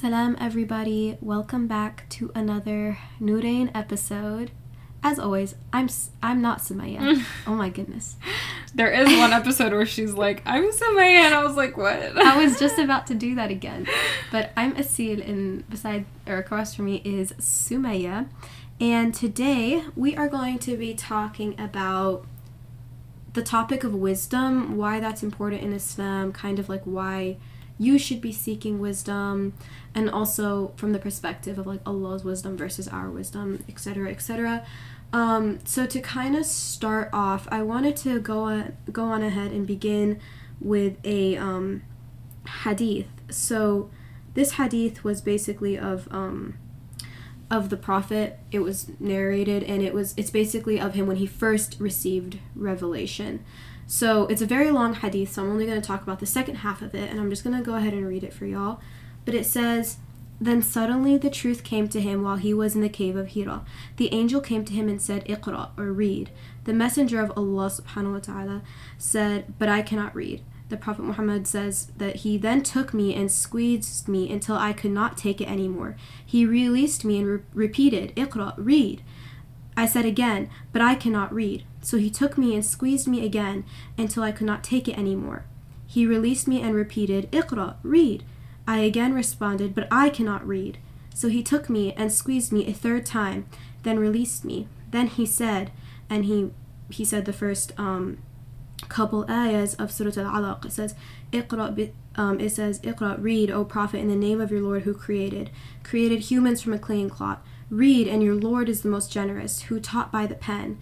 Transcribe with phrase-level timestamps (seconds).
[0.00, 1.18] Salam, everybody.
[1.20, 4.50] Welcome back to another Noorayn episode.
[5.02, 5.90] As always, I'm
[6.22, 7.22] I'm not Sumayyah.
[7.46, 8.16] oh my goodness.
[8.74, 12.16] There is one episode where she's like, I'm Sumayyah," and I was like, what?
[12.16, 13.86] I was just about to do that again.
[14.32, 18.26] But I'm Aseel, and beside or across from me is Sumayyah.
[18.80, 22.24] And today we are going to be talking about
[23.34, 27.36] the topic of wisdom, why that's important in Islam, kind of like why
[27.80, 29.54] you should be seeking wisdom,
[29.94, 34.66] and also from the perspective of like Allah's wisdom versus our wisdom, etc., etc.
[35.14, 39.50] Um, so to kind of start off, I wanted to go on, go on ahead
[39.52, 40.20] and begin
[40.60, 41.82] with a um,
[42.64, 43.08] hadith.
[43.30, 43.90] So
[44.34, 46.58] this hadith was basically of um,
[47.50, 48.40] of the prophet.
[48.52, 53.42] It was narrated, and it was it's basically of him when he first received revelation.
[53.90, 56.58] So it's a very long hadith, so I'm only going to talk about the second
[56.58, 58.80] half of it, and I'm just going to go ahead and read it for y'all.
[59.24, 59.98] But it says.
[60.42, 63.62] Then suddenly the truth came to him while he was in the cave of Hira.
[63.96, 66.30] The angel came to him and said, Iqra, or read.
[66.64, 68.62] The messenger of Allah subhanahu wa ta'ala
[68.96, 70.42] said, But I cannot read.
[70.70, 74.92] The Prophet Muhammad says that he then took me and squeezed me until I could
[74.92, 75.96] not take it anymore.
[76.24, 79.02] He released me and re- repeated, Iqra, read.
[79.76, 81.64] I said again, But I cannot read.
[81.80, 83.64] So he took me and squeezed me again
[83.96, 85.44] until I could not take it anymore.
[85.86, 88.22] He released me and repeated, Iqra, read.
[88.66, 90.78] I again responded, But I cannot read.
[91.14, 93.46] So he took me and squeezed me a third time,
[93.82, 94.68] then released me.
[94.90, 95.70] Then he said,
[96.08, 96.50] and he
[96.90, 98.18] he said the first um,
[98.88, 100.64] couple ayahs of Surah Al-Alaq.
[100.64, 100.94] It says,
[101.32, 104.94] Iqra, um, it says, Iqra, read, O Prophet, in the name of your Lord who
[104.94, 105.50] created,
[105.84, 107.38] created humans from a clean cloth.
[107.68, 110.78] Read, and your Lord is the most generous, who taught by the pen,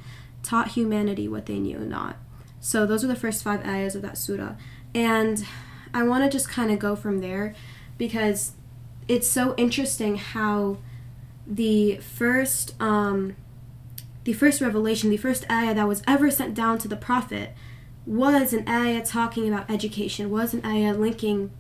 [0.48, 2.16] taught humanity what they knew not.
[2.58, 4.54] So those are the first five ayahs of that surah.
[4.94, 5.44] And
[5.92, 7.54] I want to just kind of go from there
[7.98, 8.52] because
[9.08, 10.78] it's so interesting how
[11.46, 13.36] the first um,
[14.24, 17.54] the first revelation, the first ayah that was ever sent down to the prophet
[18.06, 21.50] was an ayah talking about education, was an ayah linking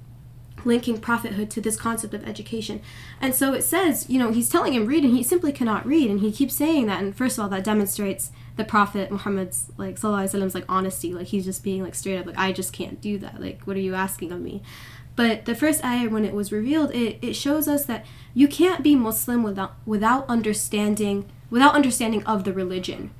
[0.64, 2.80] linking prophethood to this concept of education.
[3.20, 6.10] And so it says, you know, he's telling him read and he simply cannot read
[6.10, 10.00] and he keeps saying that and first of all that demonstrates the prophet Muhammad's like
[10.00, 13.16] sallallahu like honesty, like he's just being like straight up like I just can't do
[13.18, 13.40] that.
[13.40, 14.62] Like what are you asking of me?
[15.14, 18.04] But the first ayah when it was revealed, it, it shows us that
[18.34, 23.12] you can't be Muslim without without understanding without understanding of the religion,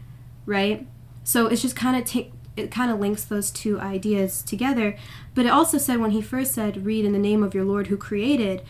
[0.45, 0.87] right?
[1.23, 4.97] So it's just kind of take it kind of links those two ideas together.
[5.37, 7.87] But it also said when he first said, "Read in the name of your Lord
[7.87, 8.63] who created,"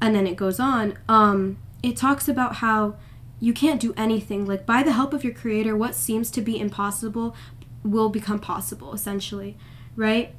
[0.00, 0.96] and then it goes on.
[1.06, 2.96] Um, it talks about how
[3.44, 4.46] you can't do anything.
[4.46, 7.36] Like by the help of your Creator, what seems to be impossible
[7.84, 9.58] will become possible, essentially,
[9.96, 10.34] right?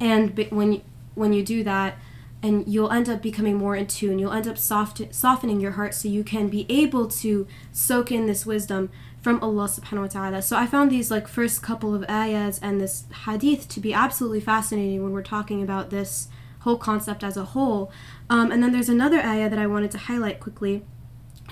[0.00, 0.82] And b- when you,
[1.14, 1.98] when you do that,
[2.42, 4.18] and you'll end up becoming more in tune.
[4.18, 8.26] You'll end up soft, softening your heart so you can be able to soak in
[8.26, 8.90] this wisdom
[9.20, 10.42] from Allah subhanahu wa ta'ala.
[10.42, 14.40] So I found these like first couple of ayahs and this hadith to be absolutely
[14.40, 16.28] fascinating when we're talking about this
[16.60, 17.90] whole concept as a whole.
[18.30, 20.84] Um, and then there's another ayah that I wanted to highlight quickly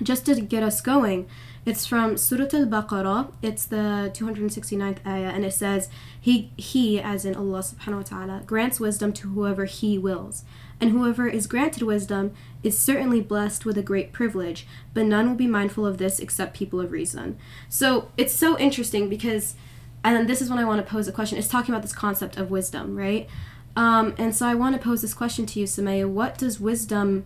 [0.03, 1.29] just to get us going.
[1.67, 3.33] It's from Surah Al-Baqarah.
[3.41, 5.89] It's the 269th ayah and it says,
[6.21, 10.45] He, he as in Allah subhanahu wa ta'ala, grants wisdom to whoever He wills.
[10.81, 15.37] And whoever is granted wisdom is certainly blessed with a great privilege, but none will
[15.37, 17.39] be mindful of this except people of reason.
[17.69, 19.55] So it's so interesting because,
[20.03, 21.39] and this is when I want to pose a question.
[21.39, 23.29] It's talking about this concept of wisdom, right?
[23.77, 26.09] Um, and so I want to pose this question to you, Sumayyah.
[26.09, 27.25] What does wisdom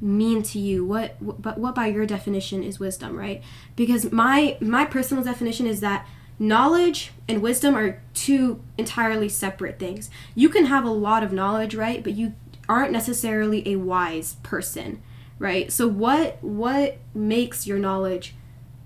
[0.00, 0.84] mean to you?
[0.84, 3.42] What, but what by your definition is wisdom, right?
[3.76, 6.06] Because my my personal definition is that
[6.38, 10.10] knowledge and wisdom are two entirely separate things.
[10.34, 12.02] You can have a lot of knowledge, right?
[12.02, 12.34] But you
[12.68, 15.02] aren't necessarily a wise person,
[15.38, 15.72] right?
[15.72, 18.34] So what what makes your knowledge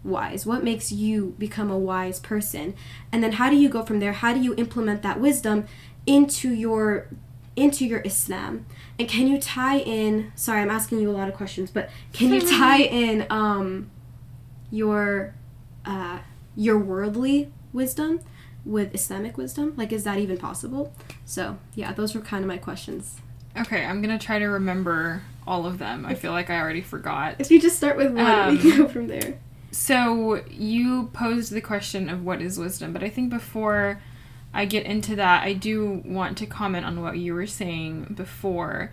[0.04, 0.46] wise?
[0.46, 2.74] What makes you become a wise person?
[3.12, 4.12] And then how do you go from there?
[4.12, 5.66] How do you implement that wisdom
[6.06, 7.08] into your
[7.56, 8.66] into your Islam?
[9.00, 12.34] And can you tie in sorry, I'm asking you a lot of questions, but can
[12.34, 13.90] you tie in um
[14.70, 15.34] your
[15.86, 16.18] uh
[16.54, 18.20] your worldly wisdom
[18.62, 19.72] with Islamic wisdom?
[19.74, 20.92] Like is that even possible?
[21.24, 23.16] So, yeah, those were kind of my questions.
[23.58, 26.04] Okay, I'm gonna try to remember all of them.
[26.04, 27.36] I feel like I already forgot.
[27.38, 29.38] If you just start with one, Um, we can go from there.
[29.70, 34.02] So you posed the question of what is wisdom, but I think before
[34.52, 38.90] I get into that, I do want to comment on what you were saying before.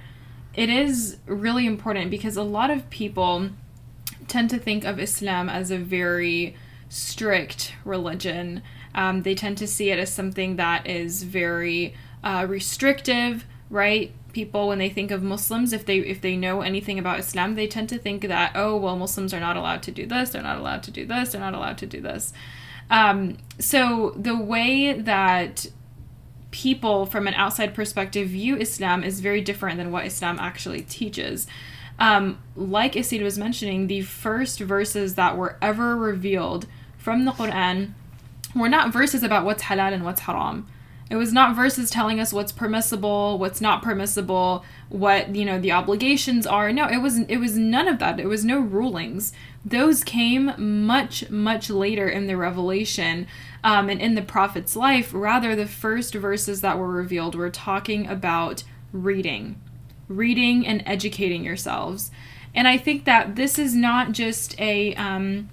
[0.53, 3.49] It is really important because a lot of people
[4.27, 6.55] tend to think of Islam as a very
[6.89, 8.61] strict religion.
[8.93, 14.11] Um, they tend to see it as something that is very uh, restrictive, right?
[14.37, 17.65] people when they think of Muslims, if they if they know anything about Islam, they
[17.65, 20.59] tend to think that oh well, Muslims are not allowed to do this, they're not
[20.59, 22.33] allowed to do this, they're not allowed to do this.
[22.89, 25.67] Um, so the way that
[26.51, 31.47] people from an outside perspective view Islam is very different than what Islam actually teaches.
[31.99, 36.67] Um, like Aseel was mentioning, the first verses that were ever revealed
[36.97, 37.93] from the Quran
[38.55, 40.67] were not verses about what's halal and what's haram.
[41.09, 45.71] It was not verses telling us what's permissible, what's not permissible, what, you know, the
[45.71, 46.71] obligations are.
[46.71, 48.19] No, it was it was none of that.
[48.19, 49.33] It was no rulings.
[49.65, 50.53] Those came
[50.85, 53.27] much much later in the revelation
[53.63, 55.11] um, and in the prophet's life.
[55.13, 58.63] Rather, the first verses that were revealed were talking about
[58.93, 59.59] reading,
[60.07, 62.11] reading and educating yourselves.
[62.55, 65.49] And I think that this is not just a um,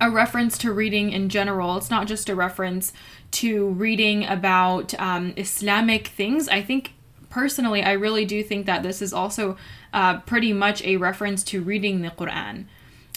[0.00, 1.76] a reference to reading in general.
[1.76, 2.92] It's not just a reference
[3.32, 6.48] to reading about um, Islamic things.
[6.48, 6.92] I think
[7.36, 9.58] personally, I really do think that this is also
[9.92, 12.64] uh, pretty much a reference to reading the Quran.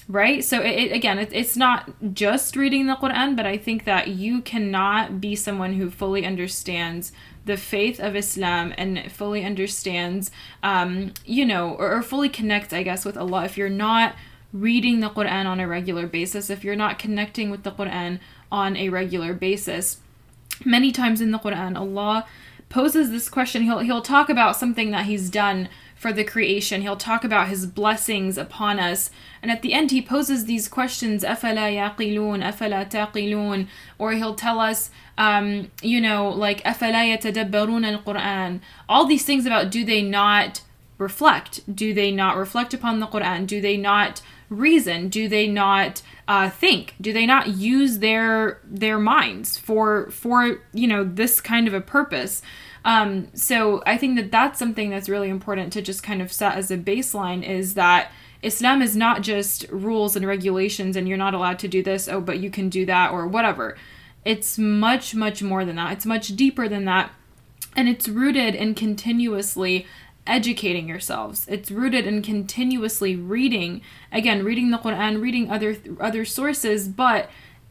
[0.10, 0.44] Right?
[0.44, 4.10] So, it, it, again, it, it's not just reading the Quran, but I think that
[4.10, 7.14] you cannot be someone who fully understands
[7.46, 10.32] the faith of Islam and fully understands,
[10.64, 14.16] um, you know, or, or fully connects, I guess, with Allah if you're not
[14.52, 18.20] reading the Quran on a regular basis, if you're not connecting with the Quran
[18.52, 20.02] on a regular basis.
[20.66, 22.26] Many times in the Quran, Allah
[22.69, 23.63] poses this question.
[23.63, 25.69] He'll he'll talk about something that he's done
[26.05, 26.83] for the creation.
[26.83, 29.11] He'll talk about his blessings upon us.
[29.41, 33.69] And at the end he poses these questions, أَفَلَا يَعْقِلُونَ أَفَلَا تَعْقِلُونَ
[33.99, 39.71] Or he'll tell us, um, you know, like أَفَلَا يَتَدَبَّرُونَ الْقُرْآنَ All these things about
[39.71, 40.63] do they not
[40.99, 41.75] reflect?
[41.75, 43.47] Do they not reflect upon the Quran?
[43.47, 44.21] Do they not
[44.51, 45.09] reason?
[45.09, 46.95] Do they not uh, think?
[47.01, 51.81] Do they not use their their minds for for you know this kind of a
[51.81, 52.43] purpose?
[52.86, 56.56] Um, so I think that that's something that's really important to just kind of set
[56.56, 58.12] as a baseline is that
[58.42, 62.22] Islam is not just rules and regulations and you're not allowed to do this, oh,
[62.22, 63.78] but you can do that or whatever.
[64.24, 65.94] It's much, much more than that.
[65.94, 67.12] It's much deeper than that.
[67.76, 69.86] And it's rooted in continuously
[70.26, 71.46] educating yourselves.
[71.50, 73.82] It's rooted in continuously reading,
[74.12, 77.30] again, reading the Quran, reading other other sources, but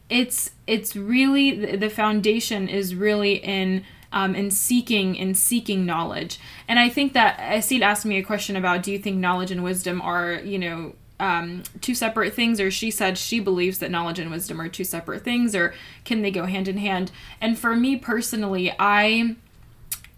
[0.09, 6.39] it's it's really the foundation is really in um, in seeking in seeking knowledge.
[6.67, 9.63] And I think that Aseel asked me a question about do you think knowledge and
[9.63, 14.19] wisdom are you know um, two separate things, or she said she believes that knowledge
[14.19, 15.73] and wisdom are two separate things, or
[16.05, 17.11] can they go hand in hand?
[17.41, 19.35] And for me personally, I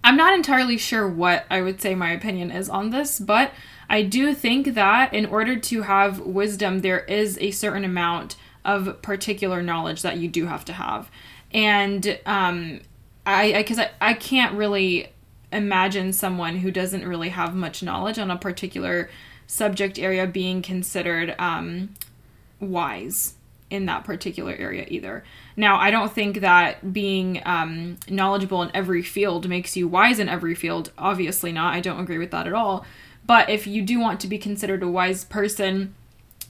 [0.03, 3.51] I'm not entirely sure what I would say my opinion is on this, but
[3.89, 9.01] I do think that in order to have wisdom, there is a certain amount of
[9.01, 11.09] particular knowledge that you do have to have.
[11.53, 12.81] And um,
[13.25, 15.11] I, because I, I, I can't really
[15.51, 19.09] imagine someone who doesn't really have much knowledge on a particular
[19.47, 21.93] subject area being considered um,
[22.59, 23.35] wise
[23.69, 25.23] in that particular area either.
[25.55, 30.29] Now, I don't think that being um, knowledgeable in every field makes you wise in
[30.29, 30.91] every field.
[30.97, 31.73] Obviously not.
[31.73, 32.85] I don't agree with that at all.
[33.25, 35.95] But if you do want to be considered a wise person,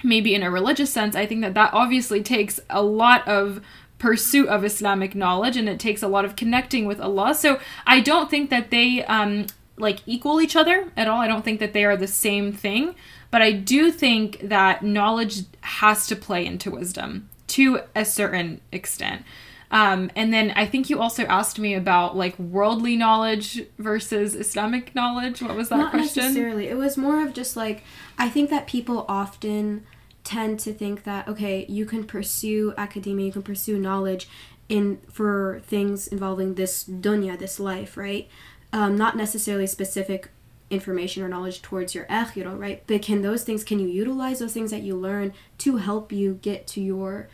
[0.04, 3.62] maybe in a religious sense, I think that that obviously takes a lot of
[4.02, 7.36] pursuit of Islamic knowledge and it takes a lot of connecting with Allah.
[7.36, 9.46] So I don't think that they um,
[9.78, 11.20] like equal each other at all.
[11.20, 12.96] I don't think that they are the same thing.
[13.30, 19.22] But I do think that knowledge has to play into wisdom to a certain extent.
[19.70, 24.96] Um, and then I think you also asked me about like worldly knowledge versus Islamic
[24.96, 25.42] knowledge.
[25.44, 26.24] What was that Not question?
[26.24, 26.68] necessarily.
[26.68, 27.84] It was more of just like
[28.18, 29.86] I think that people often
[30.32, 34.30] tend to think that okay, you can pursue academia, you can pursue knowledge
[34.70, 38.30] in for things involving this dunya, this life, right?
[38.72, 40.30] Um, not necessarily specific
[40.70, 42.82] information or knowledge towards your akhirah, right?
[42.88, 46.40] But can those things, can you utilize those things that you learn to help you
[46.42, 47.28] get to your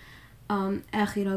[0.49, 0.83] um,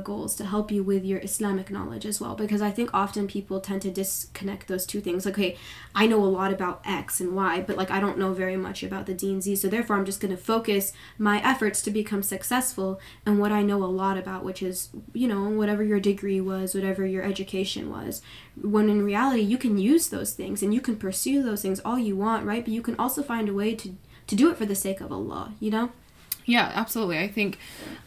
[0.05, 2.35] goals to help you with your Islamic knowledge as well.
[2.35, 5.25] Because I think often people tend to disconnect those two things.
[5.25, 5.57] Like, okay,
[5.95, 8.83] I know a lot about X and Y, but like I don't know very much
[8.83, 9.57] about the D and Z.
[9.57, 13.63] So therefore, I'm just going to focus my efforts to become successful in what I
[13.63, 17.91] know a lot about, which is, you know, whatever your degree was, whatever your education
[17.91, 18.23] was.
[18.61, 21.99] When in reality, you can use those things and you can pursue those things all
[21.99, 22.65] you want, right?
[22.65, 25.11] But you can also find a way to to do it for the sake of
[25.11, 25.91] Allah, you know?
[26.45, 27.19] Yeah, absolutely.
[27.19, 27.59] I think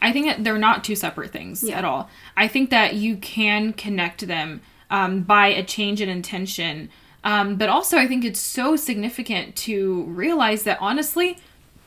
[0.02, 1.78] I think that they're not two separate things yeah.
[1.78, 2.10] at all.
[2.36, 4.60] I think that you can connect them
[4.90, 6.90] um, by a change in intention.
[7.22, 11.38] Um, but also, I think it's so significant to realize that honestly,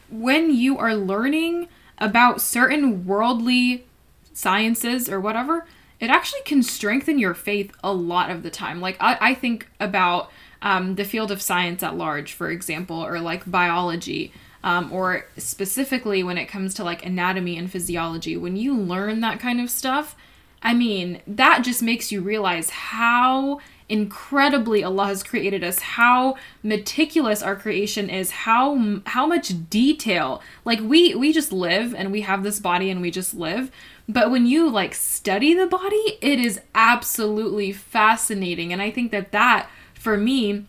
[0.10, 1.68] when you are learning
[2.00, 3.86] about certain worldly
[4.34, 5.66] sciences or whatever,
[6.00, 8.82] it actually can strengthen your faith a lot of the time.
[8.82, 13.20] Like, I, I think about um, the field of science at large, for example, or
[13.20, 14.32] like biology.
[14.64, 19.40] Um, or specifically when it comes to like anatomy and physiology, when you learn that
[19.40, 20.16] kind of stuff,
[20.62, 23.60] I mean, that just makes you realize how
[23.90, 30.42] incredibly Allah has created us, how meticulous our creation is, how how much detail.
[30.66, 33.72] Like we we just live and we have this body and we just live.
[34.10, 39.32] But when you like study the body, it is absolutely fascinating and I think that
[39.32, 40.66] that for me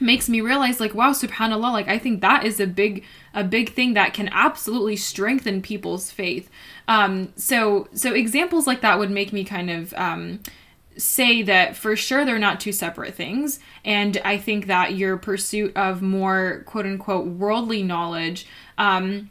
[0.00, 3.72] makes me realize like wow subhanallah like i think that is a big a big
[3.72, 6.48] thing that can absolutely strengthen people's faith
[6.88, 10.40] um so so examples like that would make me kind of um
[10.96, 13.60] say that for sure they're not two separate things.
[13.84, 18.46] And I think that your pursuit of more quote unquote worldly knowledge,
[18.78, 19.30] um,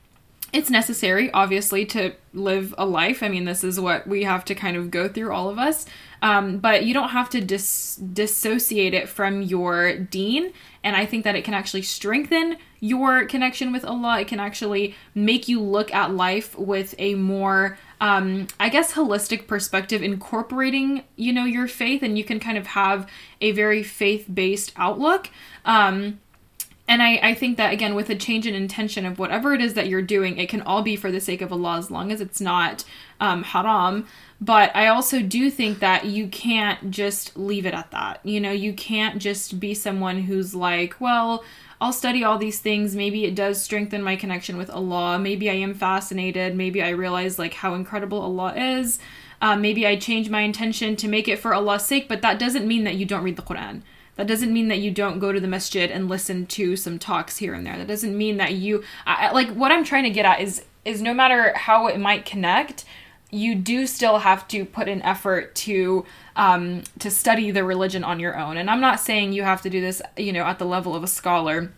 [0.52, 3.24] it's necessary, obviously, to live a life.
[3.24, 5.88] I mean, this is what we have to kind of go through, all of us.
[6.24, 10.54] Um, but you don't have to dis- dissociate it from your deen.
[10.82, 14.22] And I think that it can actually strengthen your connection with Allah.
[14.22, 19.48] It can actually make you look at life with a more um, I guess holistic
[19.48, 24.74] perspective incorporating you know your faith and you can kind of have a very faith-based
[24.76, 25.30] outlook
[25.64, 26.20] um,
[26.86, 29.76] and I, I think that again with a change in intention of whatever it is
[29.76, 32.20] that you're doing it can all be for the sake of allah as long as
[32.20, 32.84] it's not
[33.22, 34.06] um, haram
[34.44, 38.52] but i also do think that you can't just leave it at that you know
[38.52, 41.44] you can't just be someone who's like well
[41.82, 42.96] I'll study all these things.
[42.96, 45.20] Maybe it does strengthen my connection with Allah.
[45.20, 46.56] Maybe I am fascinated.
[46.56, 49.00] Maybe I realize like how incredible Allah is.
[49.42, 52.66] Uh, maybe I change my intention to make it for Allah's sake, but that doesn't
[52.66, 53.82] mean that you don't read the Quran.
[54.16, 57.38] That doesn't mean that you don't go to the masjid and listen to some talks
[57.38, 57.78] here and there.
[57.78, 61.02] That doesn't mean that you I, like what I'm trying to get at is is
[61.02, 62.86] no matter how it might connect,
[63.34, 68.20] you do still have to put an effort to um, to study the religion on
[68.20, 68.58] your own.
[68.58, 71.04] And I'm not saying you have to do this, you know, at the level of
[71.04, 71.72] a scholar.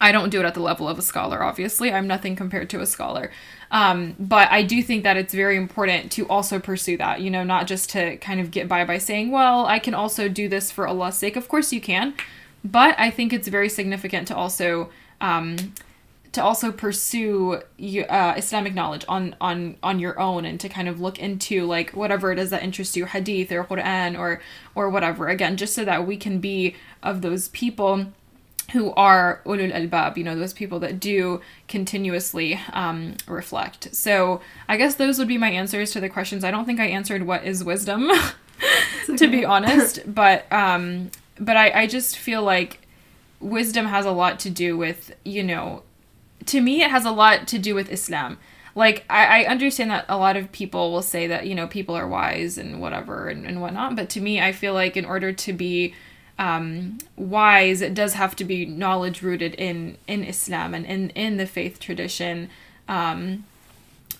[0.00, 1.92] I don't do it at the level of a scholar, obviously.
[1.92, 3.32] I'm nothing compared to a scholar.
[3.72, 7.42] Um, but I do think that it's very important to also pursue that, you know,
[7.42, 10.70] not just to kind of get by by saying, well, I can also do this
[10.70, 11.34] for Allah's sake.
[11.34, 12.14] Of course you can.
[12.64, 14.90] But I think it's very significant to also
[15.20, 15.74] um,
[16.38, 17.54] to also pursue
[18.08, 21.90] uh, Islamic knowledge on on on your own and to kind of look into like
[21.90, 24.40] whatever it is that interests you, hadith or Quran or
[24.76, 25.26] or whatever.
[25.26, 28.06] Again, just so that we can be of those people
[28.70, 33.92] who are ulul albab, you know, those people that do continuously um, reflect.
[33.92, 36.44] So I guess those would be my answers to the questions.
[36.44, 38.12] I don't think I answered what is wisdom,
[39.08, 39.16] okay.
[39.16, 42.86] to be honest, but um, but I, I just feel like
[43.40, 45.82] wisdom has a lot to do with you know
[46.46, 48.38] to me, it has a lot to do with Islam.
[48.74, 51.96] Like, I, I understand that a lot of people will say that, you know, people
[51.96, 53.96] are wise and whatever and, and whatnot.
[53.96, 55.94] But to me, I feel like in order to be
[56.38, 61.38] um, wise, it does have to be knowledge rooted in, in Islam and in, in
[61.38, 62.50] the faith tradition.
[62.86, 63.44] Um,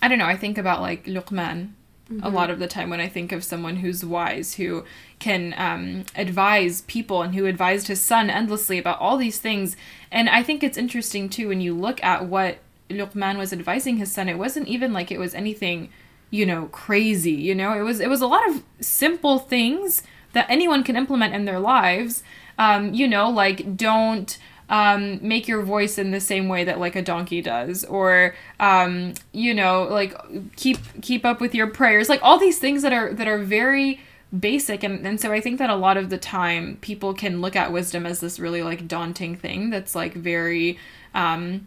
[0.02, 0.26] I don't know.
[0.26, 1.70] I think about like Luqman
[2.10, 2.24] mm-hmm.
[2.24, 4.84] a lot of the time when I think of someone who's wise, who
[5.18, 9.76] can um, advise people and who advised his son endlessly about all these things.
[10.10, 12.58] And I think it's interesting too when you look at what
[12.88, 15.90] Luqman was advising his son, it wasn't even like it was anything,
[16.30, 20.46] you know, crazy, you know, it was it was a lot of simple things that
[20.48, 22.22] anyone can implement in their lives.
[22.58, 24.36] Um, you know, like don't
[24.68, 29.14] um, make your voice in the same way that like a donkey does or um,
[29.32, 30.14] you know like
[30.56, 34.00] keep keep up with your prayers like all these things that are that are very
[34.36, 37.56] basic and, and so i think that a lot of the time people can look
[37.56, 40.78] at wisdom as this really like daunting thing that's like very
[41.14, 41.66] um,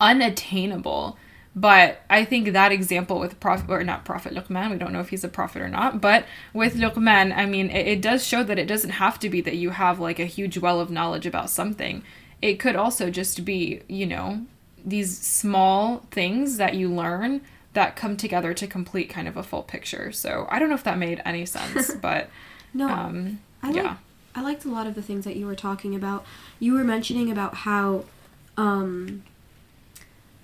[0.00, 1.18] unattainable
[1.56, 5.10] but I think that example with Prophet, or not Prophet Luqman, we don't know if
[5.10, 8.58] he's a prophet or not, but with Luqman, I mean, it, it does show that
[8.58, 11.50] it doesn't have to be that you have like a huge well of knowledge about
[11.50, 12.02] something.
[12.42, 14.44] It could also just be, you know,
[14.84, 17.40] these small things that you learn
[17.74, 20.10] that come together to complete kind of a full picture.
[20.12, 22.30] So I don't know if that made any sense, but
[22.72, 23.82] no, um, I yeah.
[23.82, 23.96] Like,
[24.36, 26.24] I liked a lot of the things that you were talking about.
[26.58, 28.04] You were mentioning about how
[28.56, 29.22] um,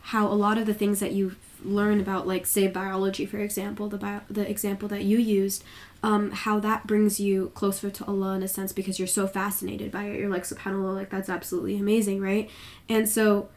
[0.02, 3.87] how a lot of the things that you learn about like say biology for example
[3.88, 5.62] the bio- the example that you used
[6.02, 9.92] um, how that brings you closer to Allah in a sense because you're so fascinated
[9.92, 12.49] by it you're like subhanallah like that's absolutely amazing right
[12.88, 13.50] and so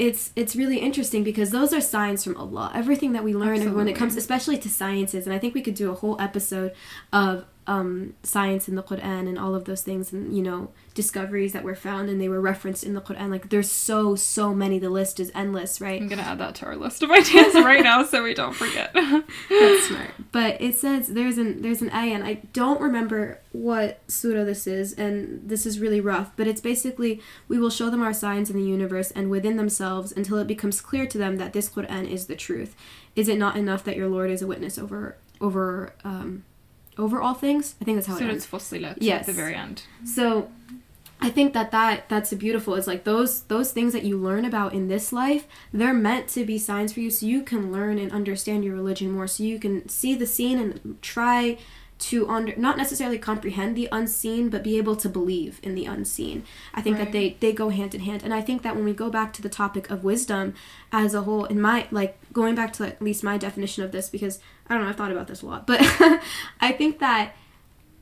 [0.00, 3.76] it's it's really interesting because those are signs from Allah everything that we learn Absolutely.
[3.76, 6.72] when it comes especially to sciences and I think we could do a whole episode
[7.12, 11.52] of um, science in the Quran and all of those things and you know discoveries
[11.52, 13.30] that were found and they were referenced in the Quran.
[13.30, 14.80] Like there's so so many.
[14.80, 16.02] The list is endless, right?
[16.02, 18.92] I'm gonna add that to our list of ideas right now so we don't forget.
[18.94, 20.10] That's smart.
[20.32, 24.66] But it says there's an there's an ayah and I don't remember what surah this
[24.66, 26.32] is and this is really rough.
[26.34, 30.10] But it's basically we will show them our signs in the universe and within themselves
[30.10, 32.74] until it becomes clear to them that this Quran is the truth.
[33.14, 36.44] Is it not enough that your Lord is a witness over over um,
[37.00, 37.74] over all things?
[37.80, 38.64] I think that's how so it it's ends.
[38.64, 39.20] Fussilat Yes.
[39.20, 39.82] at the very end.
[40.04, 40.50] So
[41.22, 42.74] I think that, that that's beautiful.
[42.76, 46.44] It's like those those things that you learn about in this life, they're meant to
[46.44, 49.58] be signs for you so you can learn and understand your religion more so you
[49.58, 51.58] can see the scene and try
[52.00, 56.42] to under not necessarily comprehend the unseen but be able to believe in the unseen.
[56.72, 58.22] I think that they they go hand in hand.
[58.22, 60.54] And I think that when we go back to the topic of wisdom
[60.90, 64.08] as a whole in my like going back to at least my definition of this
[64.08, 65.80] because I don't know, I've thought about this a lot, but
[66.60, 67.36] I think that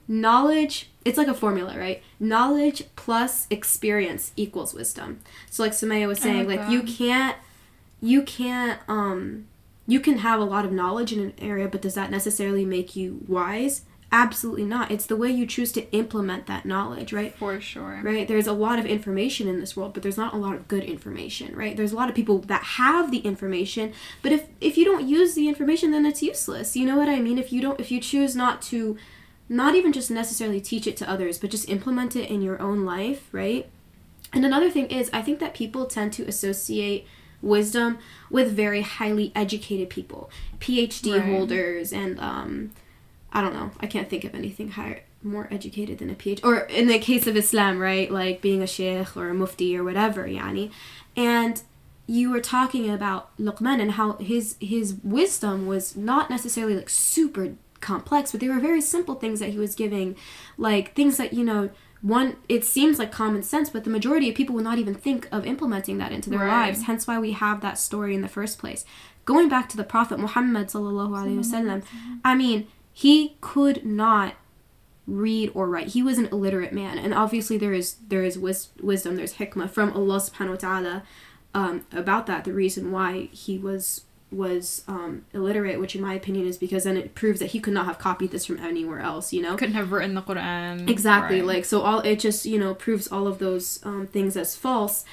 [0.06, 2.00] knowledge it's like a formula right?
[2.20, 5.20] Knowledge plus experience equals wisdom.
[5.50, 7.36] So like Sumayyah was I saying like like you can't
[8.00, 9.48] you can't um
[9.88, 12.94] you can have a lot of knowledge in an area but does that necessarily make
[12.94, 14.90] you wise absolutely not.
[14.90, 17.34] It's the way you choose to implement that knowledge right?
[17.36, 18.00] For sure.
[18.02, 18.26] right?
[18.26, 20.84] There's a lot of information in this world but there's not a lot of good
[20.84, 21.76] information right?
[21.76, 25.34] There's a lot of people that have the information but if if you don't use
[25.34, 26.74] the information then it's useless.
[26.76, 27.38] You know what i mean?
[27.38, 28.96] If you don't if you choose not to
[29.50, 32.84] not even just necessarily teach it to others but just implement it in your own
[32.84, 33.68] life right?
[34.32, 37.06] And another thing is i think that people tend to associate
[37.40, 37.98] wisdom
[38.30, 40.28] with very highly educated people
[40.60, 41.24] phd Right.
[41.24, 42.70] holders and um
[43.32, 43.70] I don't know.
[43.80, 46.44] I can't think of anything higher, more educated than a PhD.
[46.44, 48.10] Or in the case of Islam, right?
[48.10, 50.70] Like being a sheikh or a mufti or whatever, yani.
[51.16, 51.60] And
[52.06, 57.54] you were talking about Luqman and how his his wisdom was not necessarily like super
[57.80, 60.16] complex, but they were very simple things that he was giving,
[60.56, 61.70] like things that you know.
[62.00, 65.26] One, it seems like common sense, but the majority of people will not even think
[65.32, 66.66] of implementing that into their Right.
[66.68, 66.82] lives.
[66.84, 68.84] Hence, why we have that story in the first place.
[69.24, 71.82] Going back to the Prophet Muhammad sallallahu alaihi wasallam,
[72.24, 72.68] I mean,
[73.04, 74.34] he could not
[75.06, 75.88] read or write.
[75.88, 79.70] He was an illiterate man, and obviously there is there is wis- wisdom, there's hikmah
[79.70, 81.02] from Allah subhanahu wa taala
[81.54, 82.44] um, about that.
[82.44, 86.98] The reason why he was was um, illiterate, which in my opinion is because then
[86.98, 89.32] it proves that he could not have copied this from anywhere else.
[89.32, 90.90] You know, Couldn't have written the Quran.
[90.90, 91.46] exactly Right.
[91.56, 95.04] like so all it just you know proves all of those um, things as false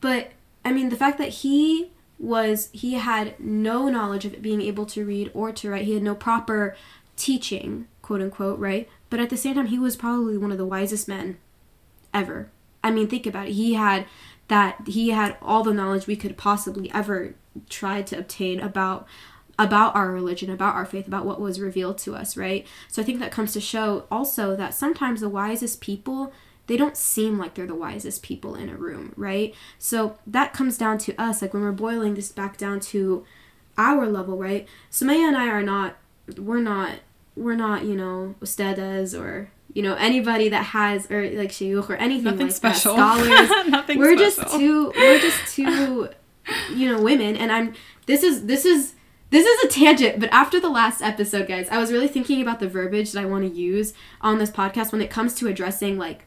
[0.00, 0.22] but
[0.64, 5.04] i mean the fact that he was he had no knowledge of being able to
[5.04, 6.74] read or to write he had no proper
[7.22, 10.66] teaching quote unquote right but at the same time he was probably one of the
[10.66, 11.38] wisest men
[12.12, 12.50] ever
[12.82, 14.04] i mean think about it he had
[14.48, 17.34] that he had all the knowledge we could possibly ever
[17.68, 19.06] try to obtain about
[19.58, 22.66] about our religion, about our faith, about what was revealed to us, right?
[22.88, 26.32] So I think that comes to show also that sometimes the wisest people,
[26.66, 29.54] they don't seem like they're the wisest people in a room, right?
[29.78, 33.24] So that comes down to us, like when we're boiling this back down to
[33.76, 34.66] our level, right?
[34.90, 35.96] Sumayyah and I are not,
[36.36, 37.00] we're not,
[37.36, 41.94] we're not, you know, ustadas or, you know, anybody that has, or like shayukh or
[41.96, 42.96] anything Nothing like special.
[42.96, 43.24] that.
[43.24, 44.42] Scholars, Nothing we're special.
[44.44, 46.08] just two we're just two
[46.74, 47.72] you know women and i'm
[48.06, 48.94] this is this is
[49.30, 52.58] this is a tangent but after the last episode guys i was really thinking about
[52.58, 55.96] the verbiage that i want to use on this podcast when it comes to addressing
[55.96, 56.24] like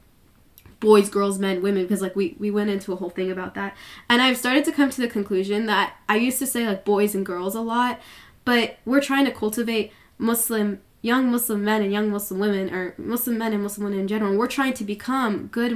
[0.79, 3.75] boys girls men women because like we we went into a whole thing about that
[4.09, 7.13] and i've started to come to the conclusion that i used to say like boys
[7.13, 7.99] and girls a lot
[8.45, 13.35] but we're trying to cultivate muslim young muslim men and young muslim women or muslim
[13.41, 15.73] men and muslim women in general we're trying to become good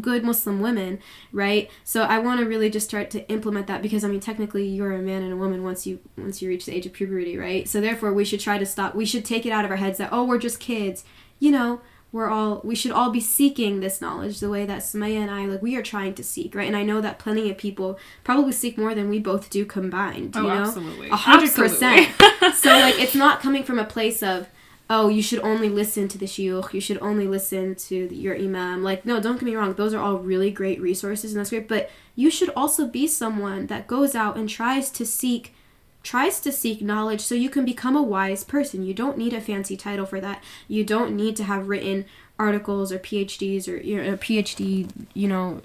[0.00, 0.98] good muslim women
[1.32, 1.70] right?
[1.84, 4.92] So i want to really just start to implement that because i mean technically you're
[4.92, 7.66] a man and a woman once you once you reach the age of puberty right?
[7.72, 9.98] So therefore we should try to stop we should take it out of our heads
[9.98, 11.04] that oh we're just kids.
[11.38, 11.80] You know
[12.12, 15.46] we're all we should all be seeking this knowledge the way that Sumayyah and I
[15.46, 16.68] like we are trying to seek right?
[16.68, 20.36] And I know that plenty of people probably seek more than we both do combined
[20.36, 20.64] you Oh, know?
[20.64, 21.08] absolutely.
[21.08, 22.08] a hundred percent.
[22.62, 24.48] So like it's not coming from a place of
[24.92, 28.36] oh you should only listen to the shuyukh you should only listen to the, your
[28.36, 28.84] imam.
[28.84, 31.66] Like no don't get me wrong those are all really great resources and that's great
[31.66, 35.54] but you should also be someone that goes out and tries to seek
[36.02, 38.82] tries to seek knowledge so you can become a wise person.
[38.82, 40.42] You don't need a fancy title for that.
[40.66, 42.04] You don't need to have written
[42.38, 45.60] articles or phds or you know, a phd you know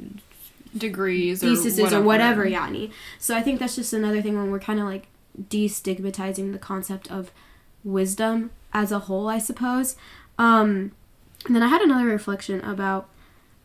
[0.78, 2.02] Degrees or theses whatever.
[2.02, 2.46] or whatever.
[2.46, 5.08] yani so i think that's just another thing when we're kind of like
[5.50, 7.32] destigmatizing the concept of
[7.84, 9.96] wisdom as a whole i suppose
[10.38, 10.92] um
[11.46, 13.10] and then i had another reflection about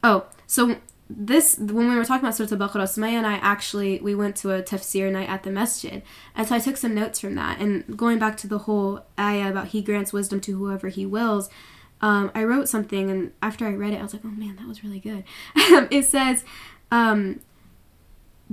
[0.02, 0.76] oh so
[1.16, 4.50] this when we were talking about Surah Al-Baqarah, Sumayyah and I actually we went to
[4.52, 6.02] a tafsir night at the masjid,
[6.34, 7.60] and so I took some notes from that.
[7.60, 11.50] And going back to the whole ayah about He grants wisdom to whoever He wills,
[12.00, 14.66] um, I wrote something, and after I read it, I was like, oh man, that
[14.66, 15.24] was really good.
[15.90, 16.44] it says,
[16.90, 17.40] um,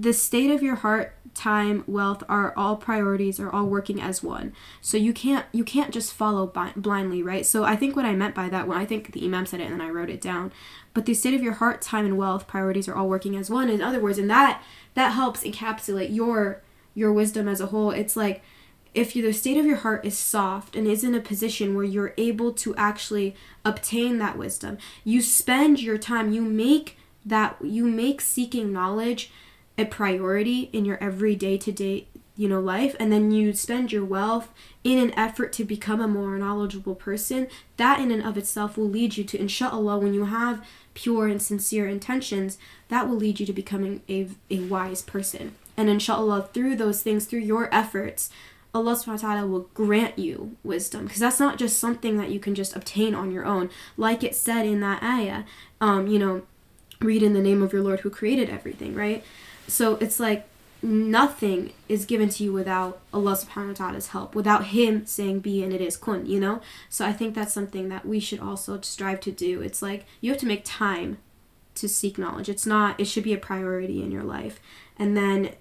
[0.02, 4.54] the state of your heart time wealth are all priorities are all working as one.
[4.82, 7.46] So you can't you can't just follow bi- blindly right?
[7.46, 9.64] So i think what i meant by that when i think the imam said it
[9.70, 10.52] and then i wrote it down
[10.94, 13.70] but the state of your heart time and wealth priorities are all working as one.
[13.70, 14.62] In other words and that
[14.96, 16.62] that helps encapsulate your
[16.96, 17.92] your wisdom as a whole.
[17.92, 18.42] It's like
[18.94, 22.14] if the state of your heart is soft and is in a position where you're
[22.18, 28.20] able to actually obtain that wisdom you spend your time you make that you make
[28.20, 29.32] seeking knowledge
[29.80, 34.06] a priority in your everyday to day you know life and then you spend your
[34.06, 38.78] wealth in an effort to become a more knowledgeable person that in and of itself
[38.78, 42.58] will lead you to inshallah when you have pure and sincere intentions
[42.90, 45.56] that will lead you to becoming a, a wise person.
[45.78, 48.30] And inshallah through those things through your efforts
[48.74, 51.06] Allah subhanahu wa ta'ala will grant you wisdom.
[51.06, 53.72] Because that's not just something that you can just obtain on your own.
[53.98, 55.44] Like it said in that ayah
[55.82, 56.44] um, you know
[57.02, 59.24] read in the name of your Lord who created everything right
[59.70, 60.48] so it's like
[60.82, 65.64] nothing is given to you without Allah subhanahu wa ta'ala's help, without Him saying be
[65.64, 66.62] and it is kun, you know?
[66.90, 69.62] So I think that's something that we should also strive to do.
[69.62, 71.18] It's like you have to make time
[71.76, 72.50] to seek knowledge.
[72.50, 74.60] It's not, it should be a priority in your life.
[74.98, 75.52] And then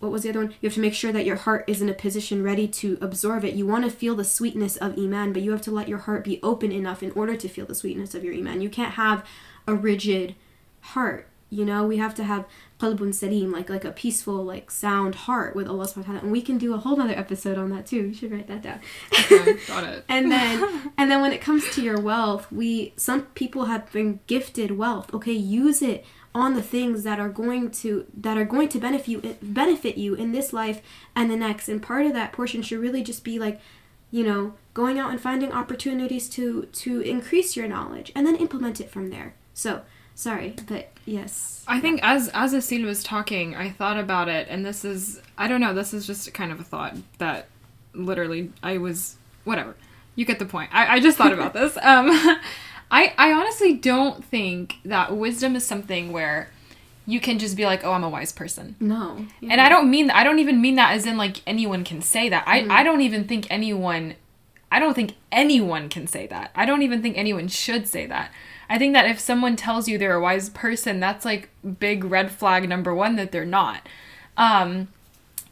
[0.00, 0.54] what was the other one?
[0.60, 3.44] You have to make sure that your heart is in a position ready to absorb
[3.44, 3.54] it.
[3.54, 6.24] You want to feel the sweetness of Iman, but you have to let your heart
[6.24, 8.60] be open enough in order to feel the sweetness of your Iman.
[8.60, 9.24] You can't have
[9.66, 10.34] a rigid
[10.80, 11.28] heart.
[11.52, 12.46] You know, we have to have
[12.80, 16.20] qalbun salim, like like a peaceful, like sound heart with Allah subhanahu wa ta'ala.
[16.20, 18.06] And we can do a whole other episode on that too.
[18.06, 18.80] You should write that down.
[19.12, 20.02] Okay, got it.
[20.08, 24.20] and then and then when it comes to your wealth, we some people have been
[24.26, 25.12] gifted wealth.
[25.12, 29.08] Okay, use it on the things that are going to that are going to benefit
[29.08, 30.80] you benefit you in this life
[31.14, 31.68] and the next.
[31.68, 33.60] And part of that portion should really just be like,
[34.10, 38.80] you know, going out and finding opportunities to to increase your knowledge and then implement
[38.80, 39.34] it from there.
[39.52, 39.82] So
[40.14, 41.64] sorry but yes.
[41.66, 45.48] I think as as Aseel was talking i thought about it and this is i
[45.48, 47.48] don't know this is just kind of a thought that
[47.94, 49.74] literally i was whatever.
[50.14, 50.70] You get the point.
[50.72, 51.76] I, I just thought about this.
[51.76, 52.10] Um
[52.90, 56.50] i i honestly don't think that wisdom is something where
[57.06, 58.76] you can just be like oh i'm a wise person.
[58.80, 59.26] No.
[59.40, 62.28] And i don't mean i don't even mean that as in like anyone can say
[62.28, 62.44] that.
[62.46, 62.70] I mm.
[62.70, 64.14] i don't even think anyone
[64.70, 66.50] i don't think anyone can say that.
[66.54, 68.30] I don't even think anyone should say that
[68.72, 72.30] I think that if someone tells you they're a wise person, that's like big red
[72.30, 73.86] flag number one that they're not.
[74.38, 74.88] Um,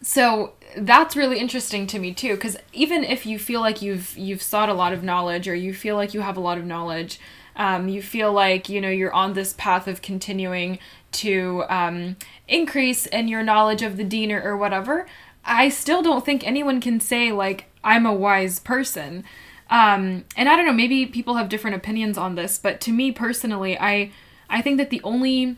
[0.01, 4.41] so that's really interesting to me too, because even if you feel like you've you've
[4.41, 7.21] sought a lot of knowledge or you feel like you have a lot of knowledge,
[7.57, 10.79] um, you feel like you know you're on this path of continuing
[11.13, 12.17] to um,
[12.49, 15.07] increase in your knowledge of the deen or, or whatever.
[15.45, 19.25] I still don't think anyone can say like I'm a wise person.
[19.71, 23.13] Um, and I don't know, maybe people have different opinions on this, but to me
[23.13, 24.11] personally, I
[24.49, 25.57] I think that the only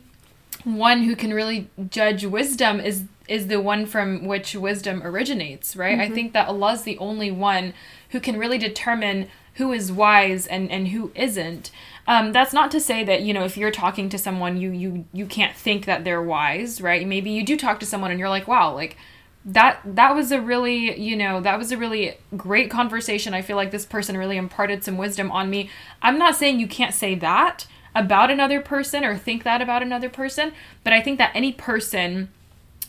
[0.63, 5.97] one who can really judge wisdom is is the one from which wisdom originates, right?
[5.97, 6.11] Mm-hmm.
[6.11, 7.73] I think that Allah is the only one
[8.09, 11.71] who can really determine who is wise and and who isn't.
[12.07, 15.05] Um, that's not to say that you know if you're talking to someone you you
[15.11, 17.07] you can't think that they're wise, right?
[17.07, 18.97] Maybe you do talk to someone and you're like, wow, like
[19.45, 23.57] that that was a really you know that was a really great conversation i feel
[23.57, 25.69] like this person really imparted some wisdom on me
[26.01, 30.09] i'm not saying you can't say that about another person or think that about another
[30.09, 30.53] person
[30.83, 32.29] but i think that any person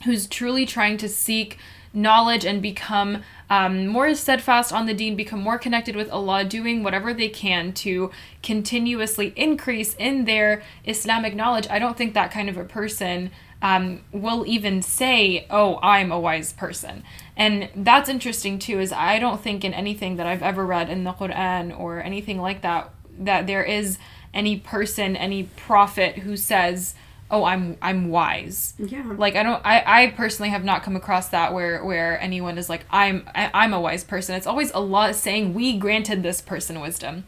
[0.05, 1.59] who's truly trying to seek
[1.93, 6.83] knowledge and become um, more steadfast on the deen, become more connected with Allah, doing
[6.83, 8.11] whatever they can to
[8.43, 11.67] continuously increase in their Islamic knowledge.
[11.71, 13.31] I don't think that kind of a person
[13.65, 17.03] um, will even say, "Oh, I'm a wise person,"
[17.35, 18.79] and that's interesting too.
[18.79, 22.39] Is I don't think in anything that I've ever read in the Quran or anything
[22.41, 23.99] like that that there is
[24.35, 26.95] any person, any prophet who says,
[27.31, 29.15] "Oh, I'm I'm wise." Yeah.
[29.17, 32.69] Like I don't I I personally have not come across that where where anyone is
[32.69, 36.83] like, "I'm I, I'm a wise person." It's always Allah saying, "We granted this person
[36.83, 37.25] wisdom."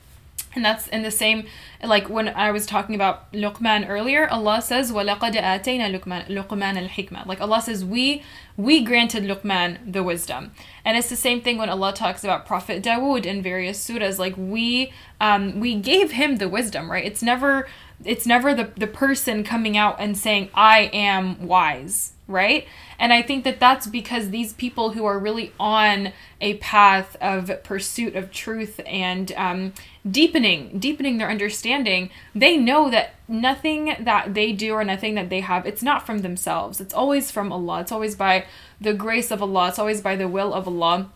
[0.54, 1.46] And that's in the same,
[1.82, 7.26] like when I was talking about Luqman earlier, Allah says, وَلَقَدْ آتَيْنَا لُقْمَانَ لُقْمَانَ الْحِكْمَةِ
[7.26, 8.22] Like Allah says, we,
[8.58, 10.52] we granted Luqman the wisdom.
[10.84, 14.36] And it's the same thing when Allah talks about Prophet Dawood in various surahs, like
[14.36, 17.06] we, um, we gave him the wisdom, right?
[17.06, 17.70] It's never,
[18.04, 22.68] it's never the, the person coming out and saying, I am wise, right?
[22.99, 27.63] And I think that that's because these people who are really on a path of
[27.63, 29.73] pursuit of truth and um,
[30.09, 35.41] deepening, deepening their understanding, they know that nothing that they do or nothing that they
[35.41, 36.81] have, it's not from themselves.
[36.81, 37.81] It's always from Allah.
[37.81, 38.47] It's always by
[38.81, 39.69] the grace of Allah.
[39.69, 41.11] It's always by the will of Allah.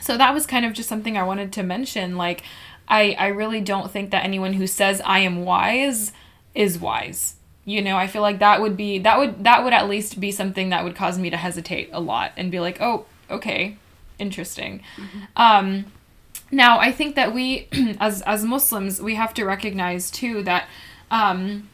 [0.00, 2.16] So that was kind of just something I wanted to mention.
[2.16, 2.42] Like,
[2.88, 6.12] I, I really don't think that anyone who says I am wise
[6.54, 7.35] is wise.
[7.66, 10.30] You know, I feel like that would be that would that would at least be
[10.30, 13.76] something that would cause me to hesitate a lot and be like, oh, okay,
[14.20, 14.82] interesting.
[14.96, 15.18] Mm-hmm.
[15.36, 15.86] Um,
[16.52, 17.66] now, I think that we,
[18.00, 20.68] as as Muslims, we have to recognize too that
[21.10, 21.68] um,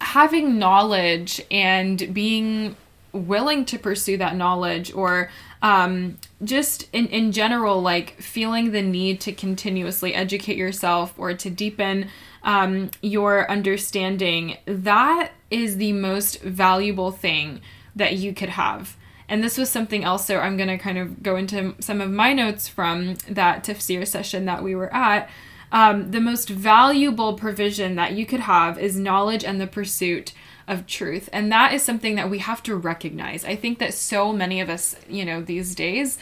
[0.00, 2.76] having knowledge and being
[3.12, 5.30] willing to pursue that knowledge or
[5.62, 11.50] um, just in, in general like feeling the need to continuously educate yourself or to
[11.50, 12.08] deepen
[12.42, 17.60] um, your understanding that is the most valuable thing
[17.94, 18.96] that you could have
[19.28, 22.10] and this was something else so i'm going to kind of go into some of
[22.10, 25.28] my notes from that tafsir session that we were at
[25.72, 30.32] um, the most valuable provision that you could have is knowledge and the pursuit
[30.66, 31.28] of truth.
[31.32, 33.44] And that is something that we have to recognize.
[33.44, 36.18] I think that so many of us, you know, these days,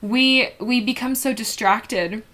[0.00, 2.24] we we become so distracted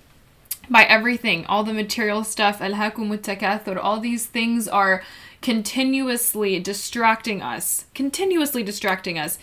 [0.70, 5.02] by everything, all the material stuff, all these things are
[5.40, 9.38] continuously distracting us, continuously distracting us.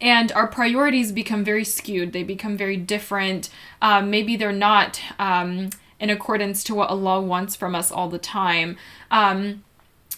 [0.00, 2.12] And our priorities become very skewed.
[2.12, 3.50] They become very different.
[3.82, 8.18] Um, maybe they're not um, in accordance to what Allah wants from us all the
[8.18, 8.76] time.
[9.10, 9.64] Um,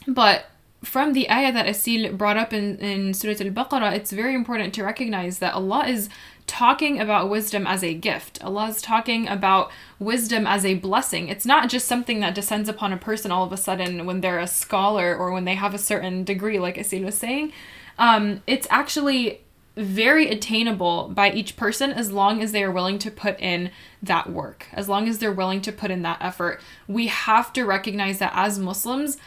[0.07, 0.51] but
[0.83, 4.75] from the ayah that Aseel brought up in, in Surah Al Baqarah, it's very important
[4.75, 6.09] to recognize that Allah is
[6.51, 8.43] talking about wisdom as a gift.
[8.43, 11.29] Allah is talking about wisdom as a blessing.
[11.29, 14.41] It's not just something that descends upon a person all of a sudden when they're
[14.41, 17.53] a scholar or when they have a certain degree, like Aseel was saying.
[17.99, 19.43] Um, it's actually
[19.77, 23.71] very attainable by each person as long as they are willing to put in
[24.03, 26.61] that work, as long as they're willing to put in that effort.
[26.89, 29.19] We have to recognize that as Muslims,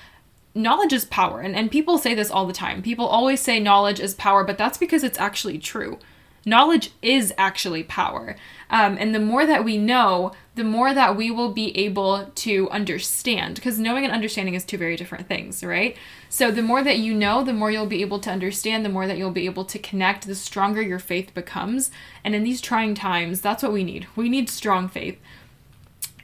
[0.53, 1.39] knowledge is power.
[1.39, 2.81] And, and people say this all the time.
[2.81, 5.99] People always say knowledge is power, but that's because it's actually true.
[6.45, 8.35] Knowledge is actually power.
[8.69, 12.69] Um, and the more that we know, the more that we will be able to
[12.69, 13.55] understand.
[13.55, 15.95] Because knowing and understanding is two very different things, right?
[16.29, 19.07] So the more that you know, the more you'll be able to understand, the more
[19.07, 21.91] that you'll be able to connect, the stronger your faith becomes.
[22.23, 24.07] And in these trying times, that's what we need.
[24.15, 25.19] We need strong faith.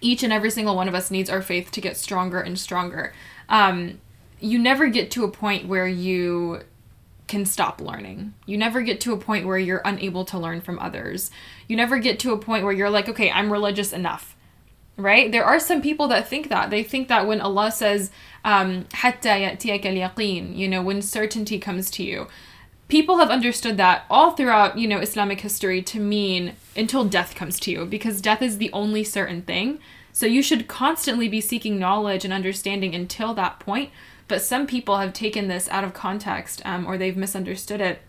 [0.02, 3.14] Each and every single one of us needs our faith to get stronger and stronger.
[3.48, 4.00] Um,
[4.40, 6.62] you never get to a point where you
[7.30, 8.34] can stop learning.
[8.46, 11.32] You never get to a point where you're unable to learn from others.
[11.70, 14.36] You never get to a point where you're like, okay, I'm religious enough.
[14.98, 15.32] Right?
[15.32, 16.70] There are some people that think that.
[16.70, 18.12] They think that when Allah says,
[18.44, 22.28] um, you know, when certainty comes to you,
[22.90, 27.60] people have understood that all throughout, you know, Islamic history to mean until death comes
[27.62, 29.80] to you, because death is the only certain thing.
[30.12, 33.92] So you should constantly be seeking knowledge and understanding until that point
[34.30, 38.00] but some people have taken this out of context um, or they've misunderstood it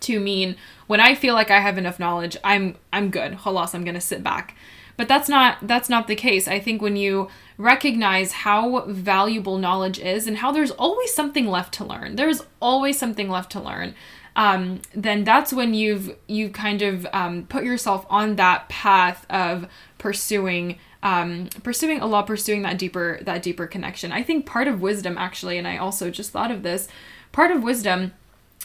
[0.00, 3.32] to mean when I feel like I have enough knowledge, I'm I'm good.
[3.38, 4.54] Halas, I'm gonna sit back.
[4.96, 6.46] But that's not that's not the case.
[6.46, 11.72] I think when you recognize how valuable knowledge is and how there's always something left
[11.74, 13.94] to learn, there's always something left to learn.
[14.36, 19.68] Um, then that's when you've you kind of um, put yourself on that path of
[19.98, 24.10] pursuing um, pursuing Allah, pursuing that deeper that deeper connection.
[24.10, 26.88] I think part of wisdom actually, and I also just thought of this,
[27.30, 28.14] part of wisdom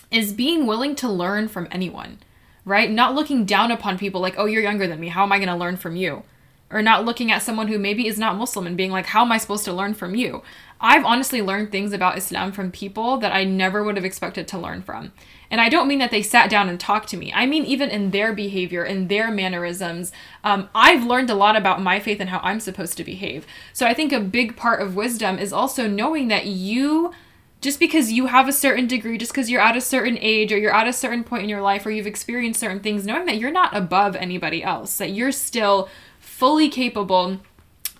[0.09, 2.19] is being willing to learn from anyone,
[2.65, 2.89] right?
[2.89, 5.09] Not looking down upon people like, oh, you're younger than me.
[5.09, 6.23] How am I going to learn from you?
[6.71, 9.31] Or not looking at someone who maybe is not Muslim and being like, how am
[9.31, 10.43] I supposed to learn from you?
[10.79, 14.57] I've honestly learned things about Islam from people that I never would have expected to
[14.57, 15.11] learn from.
[15.51, 17.31] And I don't mean that they sat down and talked to me.
[17.33, 20.11] I mean, even in their behavior, in their mannerisms,
[20.43, 23.47] um, I've learned a lot about my faith and how I'm supposed to behave.
[23.73, 27.13] So I think a big part of wisdom is also knowing that you,
[27.61, 30.57] just because you have a certain degree, just because you're at a certain age or
[30.57, 33.37] you're at a certain point in your life or you've experienced certain things, knowing that
[33.37, 37.39] you're not above anybody else, that you're still fully capable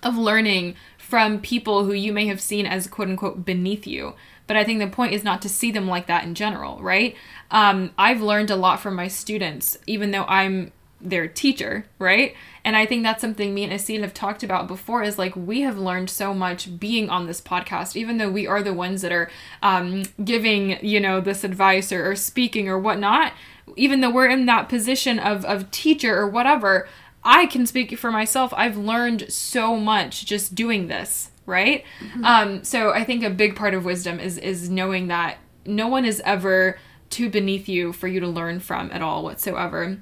[0.02, 4.14] of learning from people who you may have seen as quote unquote beneath you.
[4.46, 7.14] But I think the point is not to see them like that in general, right?
[7.50, 12.34] Um, I've learned a lot from my students, even though I'm their teacher, right?
[12.64, 15.62] And I think that's something me and Aseel have talked about before is like we
[15.62, 19.12] have learned so much being on this podcast, even though we are the ones that
[19.12, 19.30] are
[19.62, 23.32] um, giving, you know, this advice or, or speaking or whatnot,
[23.76, 26.86] even though we're in that position of, of teacher or whatever,
[27.24, 28.52] I can speak for myself.
[28.56, 31.84] I've learned so much just doing this, right?
[32.00, 32.24] Mm-hmm.
[32.24, 36.04] Um, so I think a big part of wisdom is is knowing that no one
[36.04, 36.78] is ever
[37.10, 39.98] too beneath you for you to learn from at all whatsoever.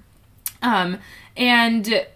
[0.62, 0.98] Um,
[1.36, 2.06] and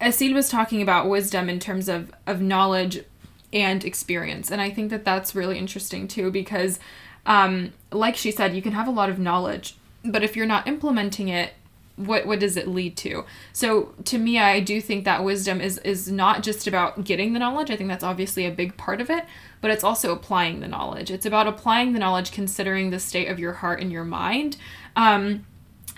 [0.00, 3.04] Aseel was talking about wisdom in terms of, of knowledge
[3.52, 4.50] and experience.
[4.50, 6.78] And I think that that's really interesting too, because,
[7.26, 10.66] um, like she said, you can have a lot of knowledge, but if you're not
[10.66, 11.52] implementing it,
[11.98, 13.24] what what does it lead to?
[13.52, 17.38] So to me i do think that wisdom is is not just about getting the
[17.38, 17.70] knowledge.
[17.70, 19.24] I think that's obviously a big part of it
[19.60, 21.10] but it's also applying the knowledge.
[21.10, 24.56] It's about applying the knowledge considering the state of your heart and your mind.
[24.96, 25.44] Um,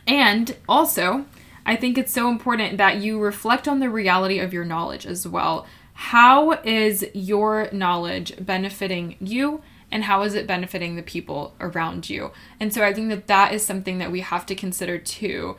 [0.07, 1.27] and also
[1.67, 5.27] i think it's so important that you reflect on the reality of your knowledge as
[5.27, 5.67] well.
[5.93, 12.33] How is your knowledge benefiting you and how is it benefiting the people around you?
[12.59, 15.57] And so i think that that is something that we have to consider too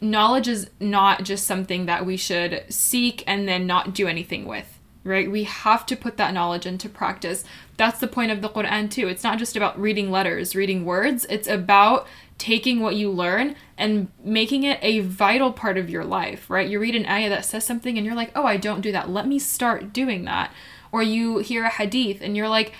[0.00, 4.78] knowledge is not just something that we should seek and then not do anything with,
[5.04, 5.30] right?
[5.30, 7.44] We have to put that knowledge into practice.
[7.76, 9.08] That's the point of the Quran, too.
[9.08, 12.06] It's not just about reading letters, reading words, it's about
[12.38, 16.68] taking what you learn and making it a vital part of your life, right?
[16.68, 19.10] You read an ayah that says something and you're like, oh, I don't do that.
[19.10, 20.52] Let me start doing that.
[20.92, 22.72] Or you hear a hadith and you're like,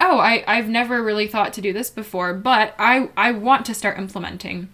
[0.00, 3.74] oh, I, I've never really thought to do this before, but I, I want to
[3.74, 4.70] start implementing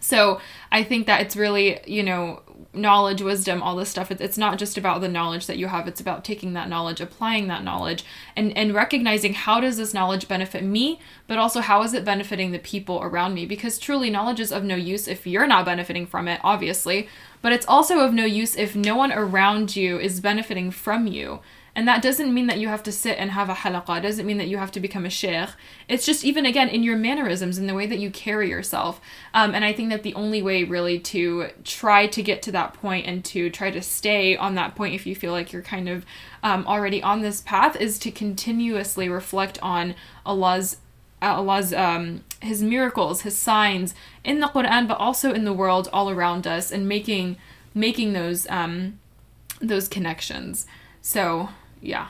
[0.00, 0.40] so
[0.72, 4.10] I think that it's really, you know, knowledge, wisdom, all this stuff.
[4.10, 5.88] It's not just about the knowledge that you have.
[5.88, 8.04] It's about taking that knowledge, applying that knowledge,
[8.36, 12.52] and and recognizing how does this knowledge benefit me, but also how is it benefiting
[12.52, 13.46] the people around me?
[13.46, 17.08] Because truly, knowledge is of no use if you're not benefiting from it, obviously.
[17.42, 21.40] But it's also of no use if no one around you is benefiting from you.
[21.74, 23.98] And that doesn't mean that you have to sit and have a halaqah.
[23.98, 25.50] It doesn't mean that you have to become a sheikh.
[25.88, 29.00] It's just even again in your mannerisms, in the way that you carry yourself.
[29.34, 32.74] Um, and I think that the only way really to try to get to that
[32.74, 35.88] point and to try to stay on that point if you feel like you're kind
[35.88, 36.04] of
[36.42, 39.94] um, already on this path is to continuously reflect on
[40.26, 40.78] Allah's
[41.22, 46.10] Allah's um, his miracles, his signs in the Quran, but also in the world all
[46.10, 47.36] around us, and making
[47.74, 48.98] making those um,
[49.60, 50.66] those connections.
[51.02, 51.48] So
[51.80, 52.08] yeah.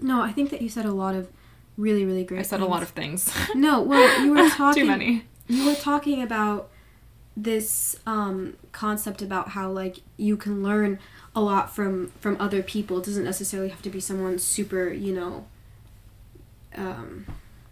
[0.00, 1.28] No, I think that you said a lot of
[1.76, 2.40] really, really great.
[2.40, 2.68] I said things.
[2.68, 3.32] a lot of things.
[3.54, 4.82] no, well, you were talking.
[4.82, 5.24] Too many.
[5.48, 6.70] You were talking about
[7.36, 10.98] this um, concept about how like you can learn
[11.34, 12.98] a lot from from other people.
[12.98, 15.46] It doesn't necessarily have to be someone super, you know,
[16.76, 17.26] um,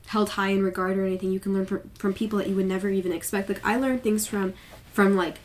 [0.06, 1.30] held high in regard or anything.
[1.33, 3.48] You can learn from, from people that you would never even expect.
[3.48, 4.54] Like I learned things from
[4.92, 5.37] from like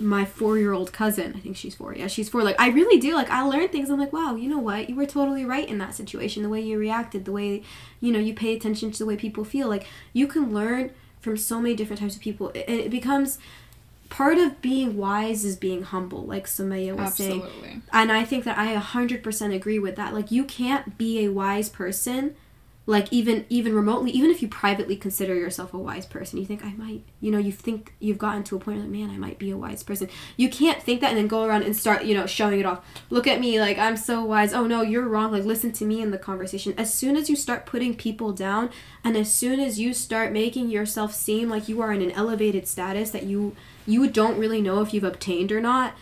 [0.00, 1.34] my four year old cousin.
[1.36, 1.94] I think she's four.
[1.94, 2.42] Yeah, she's four.
[2.42, 3.14] Like, I really do.
[3.14, 3.90] Like, I learn things.
[3.90, 4.88] I'm like, wow, you know what?
[4.88, 6.42] You were totally right in that situation.
[6.42, 7.62] The way you reacted, the way,
[8.00, 9.68] you know, you pay attention to the way people feel.
[9.68, 12.48] Like, you can learn from so many different types of people.
[12.50, 13.38] It, it becomes
[14.08, 17.42] part of being wise is being humble, like Sumayyah was saying.
[17.42, 17.68] Absolutely.
[17.68, 17.82] saying.
[17.92, 20.14] And I think that I 100% agree with that.
[20.14, 22.34] Like, you can't be a wise person
[22.90, 26.64] like even even remotely even if you privately consider yourself a wise person you think
[26.64, 29.38] i might you know you think you've gotten to a point like man i might
[29.38, 30.08] be a wise person.
[30.36, 32.84] You can't think that and then go around and start you know showing it off.
[33.08, 34.52] Look at me like i'm so wise.
[34.52, 35.30] Oh no you're wrong.
[35.30, 36.74] Like listen to me in the conversation.
[36.76, 38.70] As soon as you start putting people down
[39.04, 42.66] and as soon as you start making yourself seem like you are in an elevated
[42.66, 43.54] status that you
[43.86, 45.94] you don't really know if you've obtained or not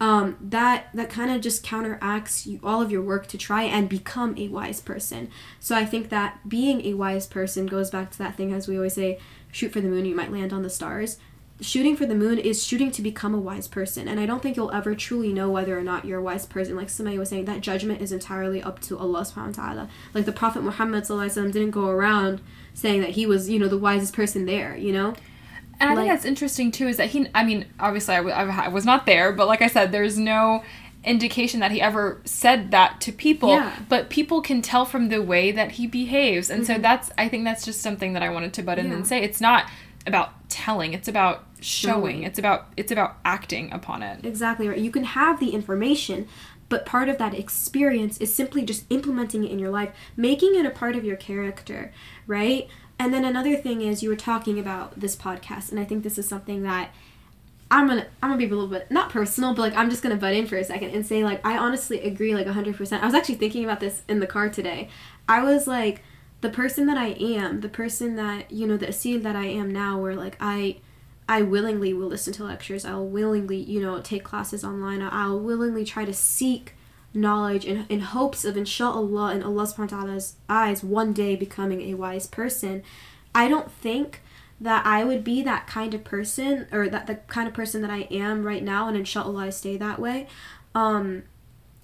[0.00, 3.88] um, that that kind of just counteracts you, all of your work to try and
[3.88, 5.30] become a wise person.
[5.60, 8.76] So I think that being a wise person goes back to that thing as we
[8.76, 9.18] always say,
[9.52, 11.18] shoot for the moon, you might land on the stars.
[11.60, 14.56] Shooting for the moon is shooting to become a wise person, and I don't think
[14.56, 16.74] you'll ever truly know whether or not you're a wise person.
[16.74, 19.88] Like somebody was saying, that judgment is entirely up to Allah subhanahu wa ta'ala.
[20.14, 22.40] Like the Prophet Muhammad didn't go around
[22.72, 25.14] saying that he was, you know, the wisest person there, you know?
[25.80, 26.88] And I like, think that's interesting too.
[26.88, 27.26] Is that he?
[27.34, 30.62] I mean, obviously, I, w- I was not there, but like I said, there's no
[31.04, 33.74] indication that he ever said that to people yeah.
[33.88, 36.74] but people can tell from the way that he behaves and mm-hmm.
[36.74, 38.92] so that's i think that's just something that i wanted to butt in yeah.
[38.92, 39.64] and say it's not
[40.06, 42.16] about telling it's about showing.
[42.16, 46.28] showing it's about it's about acting upon it exactly right you can have the information
[46.68, 50.66] but part of that experience is simply just implementing it in your life making it
[50.66, 51.92] a part of your character
[52.26, 52.68] right
[53.00, 56.18] and then another thing is you were talking about this podcast, and I think this
[56.18, 56.90] is something that
[57.70, 60.16] I'm gonna I'm gonna be a little bit not personal, but like I'm just gonna
[60.16, 63.00] butt in for a second and say like I honestly agree like 100%.
[63.00, 64.90] I was actually thinking about this in the car today.
[65.26, 66.02] I was like
[66.42, 69.72] the person that I am, the person that you know the Aseel that I am
[69.72, 70.76] now, where like I
[71.26, 72.84] I willingly will listen to lectures.
[72.84, 75.00] I'll willingly you know take classes online.
[75.00, 76.74] I'll willingly try to seek
[77.12, 81.82] knowledge in, in hopes of inshallah in Allah subhanahu wa ta'ala's eyes one day becoming
[81.82, 82.82] a wise person,
[83.34, 84.22] I don't think
[84.60, 87.90] that I would be that kind of person or that the kind of person that
[87.90, 90.28] I am right now and inshallah I stay that way.
[90.74, 91.24] Um,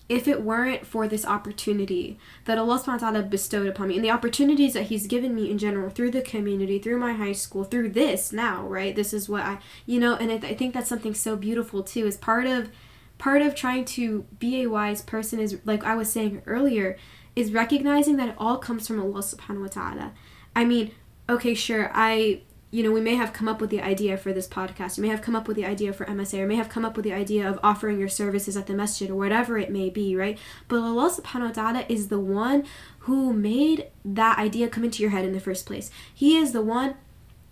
[0.08, 4.04] if it weren't for this opportunity that Allah subhanahu wa ta'ala bestowed upon me and
[4.04, 7.64] the opportunities that He's given me in general through the community, through my high school,
[7.64, 8.94] through this now, right?
[8.94, 12.06] This is what I, you know, and I, I think that's something so beautiful too,
[12.06, 12.70] is part of
[13.18, 16.96] part of trying to be a wise person is like I was saying earlier
[17.34, 20.12] is recognizing that it all comes from Allah subhanahu wa ta'ala.
[20.54, 20.92] I mean,
[21.28, 22.42] okay, sure, I
[22.72, 25.08] you know, we may have come up with the idea for this podcast, you may
[25.08, 27.12] have come up with the idea for MSA, or may have come up with the
[27.12, 30.36] idea of offering your services at the masjid or whatever it may be, right?
[30.66, 32.64] But Allah subhanahu wa ta'ala is the one
[33.00, 35.90] who made that idea come into your head in the first place.
[36.12, 36.96] He is the one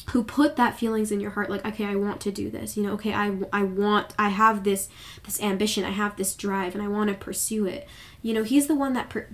[0.09, 2.83] who put that feelings in your heart like okay i want to do this you
[2.83, 4.89] know okay i, I want i have this
[5.25, 7.87] this ambition i have this drive and i want to pursue it.
[8.23, 9.29] You know he's the one that per,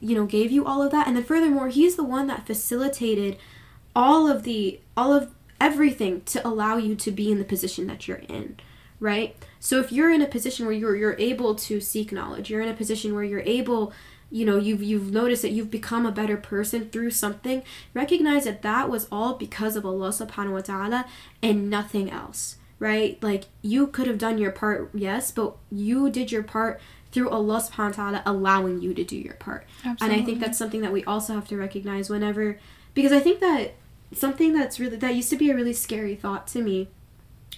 [0.00, 3.38] you know gave you all of that and then furthermore he's the one that facilitated
[3.94, 8.06] all of the all of everything to allow you to be in the position that
[8.06, 8.56] you're in
[8.98, 9.36] right?
[9.60, 12.68] So if you're in a position where you're you're able to seek knowledge you're in
[12.68, 13.92] a position where you're able
[14.30, 17.62] you know you've you've noticed that you've become a better person through something
[17.94, 21.06] recognize that that was all because of Allah subhanahu wa ta'ala
[21.42, 26.32] and nothing else right like you could have done your part yes but you did
[26.32, 26.80] your part
[27.12, 30.14] through Allah subhanahu wa ta'ala allowing you to do your part Absolutely.
[30.16, 32.58] and I think that's something that we also have to recognize whenever
[32.94, 33.74] because I think that
[34.12, 36.88] something that's really that used to be a really scary thought to me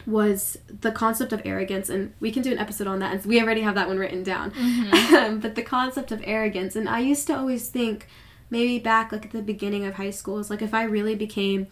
[0.06, 3.40] was the concept of arrogance and we can do an episode on that and we
[3.40, 5.38] already have that one written down mm-hmm.
[5.40, 8.06] but the concept of arrogance and i used to always think
[8.50, 11.66] maybe back like at the beginning of high school is like if i really became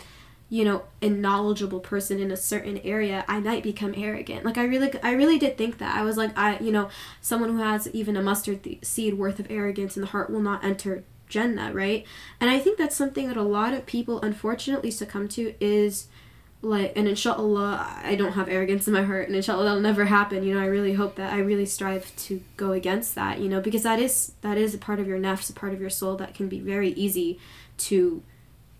[0.48, 4.64] you know a knowledgeable person in a certain area i might become arrogant like i
[4.64, 6.88] really i really did think that i was like i you know
[7.20, 10.64] someone who has even a mustard seed worth of arrogance in the heart will not
[10.64, 12.06] enter Jannah, right?
[12.40, 16.06] And I think that's something that a lot of people unfortunately succumb to is
[16.66, 20.42] like and inshallah I don't have arrogance in my heart and inshallah that'll never happen.
[20.42, 23.60] You know, I really hope that I really strive to go against that, you know,
[23.60, 26.16] because that is that is a part of your nafs, a part of your soul
[26.16, 27.38] that can be very easy
[27.78, 28.22] to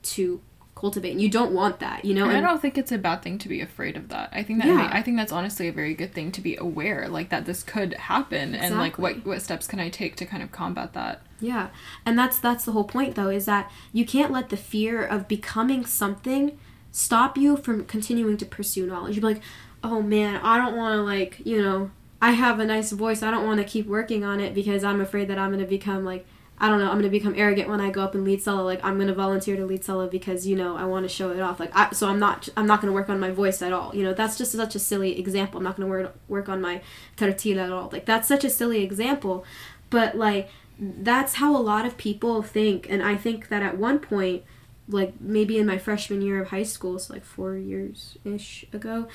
[0.03, 0.41] to
[0.75, 2.99] cultivate and you don't want that you know and, and I don't think it's a
[2.99, 4.77] bad thing to be afraid of that I think that yeah.
[4.77, 7.63] may, I think that's honestly a very good thing to be aware like that this
[7.63, 8.67] could happen exactly.
[8.67, 11.69] and like what what steps can I take to kind of combat that yeah
[12.05, 15.27] and that's that's the whole point though is that you can't let the fear of
[15.27, 16.59] becoming something
[16.97, 19.43] stop you from continuing to pursue knowledge you're like
[19.85, 21.91] oh man I don't want to like you know
[22.23, 25.03] I have a nice voice I don't want to keep working on it because I'm
[25.03, 26.27] afraid that I'm going to become like
[26.59, 28.63] I don't know, I'm gonna become arrogant when I go up and lead salah.
[28.63, 31.41] Like I'm gonna volunteer to lead salah because you know I want to show it
[31.41, 31.61] off.
[31.61, 33.95] Like I, so I'm not I'm not gonna work on my voice at all.
[33.95, 35.59] You know that's just such a silly example.
[35.59, 36.81] I'm not gonna work work on my
[37.19, 37.91] tartila at all.
[37.93, 39.45] Like that's such a silly example,
[39.91, 40.49] but like
[40.81, 42.87] that's how a lot of people think.
[42.89, 44.43] And I think that at one point,
[44.89, 49.09] like maybe in my freshman year of high school, so like four years ish ago,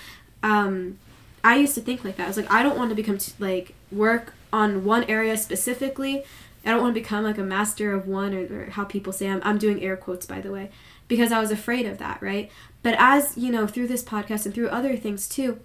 [0.44, 1.00] um,
[1.44, 2.26] I used to think like that.
[2.26, 6.24] I was like I don't want to become t- like work on one area specifically
[6.66, 9.28] I don't want to become like a master of one or, or how people say
[9.28, 10.70] I'm, I'm doing air quotes by the way
[11.08, 12.52] because I was afraid of that, right?
[12.84, 15.60] But as you know, through this podcast and through other things too,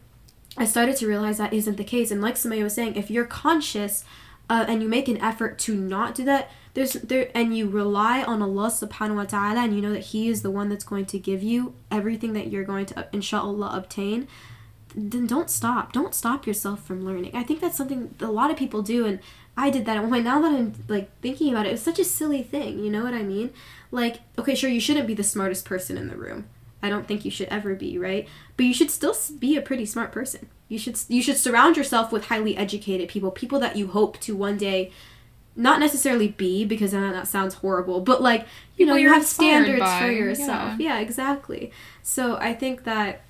[0.57, 2.11] I started to realize that isn't the case.
[2.11, 4.05] And like somebody was saying, if you're conscious
[4.49, 8.23] uh, and you make an effort to not do that, there's there and you rely
[8.23, 11.07] on Allah subhanahu wa ta'ala and you know that He is the one that's going
[11.07, 14.29] to give you everything that you're going to inshallah obtain,
[14.95, 15.93] then don't stop.
[15.93, 17.35] Don't stop yourself from learning.
[17.35, 19.21] I think that's something a lot of people do and
[19.57, 20.25] I did that at one point.
[20.25, 22.79] Now that I'm like thinking about it, it's such a silly thing.
[22.79, 23.53] You know what I mean?
[23.91, 26.47] Like, okay, sure, you shouldn't be the smartest person in the room.
[26.83, 28.29] I don't think you should ever be, right?
[28.57, 30.51] But you should still be a pretty smart person.
[30.69, 34.37] You should you should surround yourself with highly educated people, people that you hope to
[34.37, 34.91] one day
[35.57, 38.43] not necessarily be because then that sounds horrible, but like,
[38.77, 40.01] you people know, you have standards by.
[40.01, 40.79] for yourself.
[40.79, 40.97] Yeah.
[40.97, 41.73] yeah, exactly.
[42.03, 43.23] So, I think that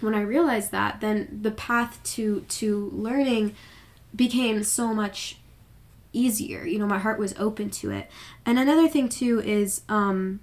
[0.00, 3.54] when I realized that, then the path to to learning
[4.14, 5.36] became so much
[6.12, 6.64] easier.
[6.64, 8.10] You know, my heart was open to it.
[8.46, 10.40] And another thing too is um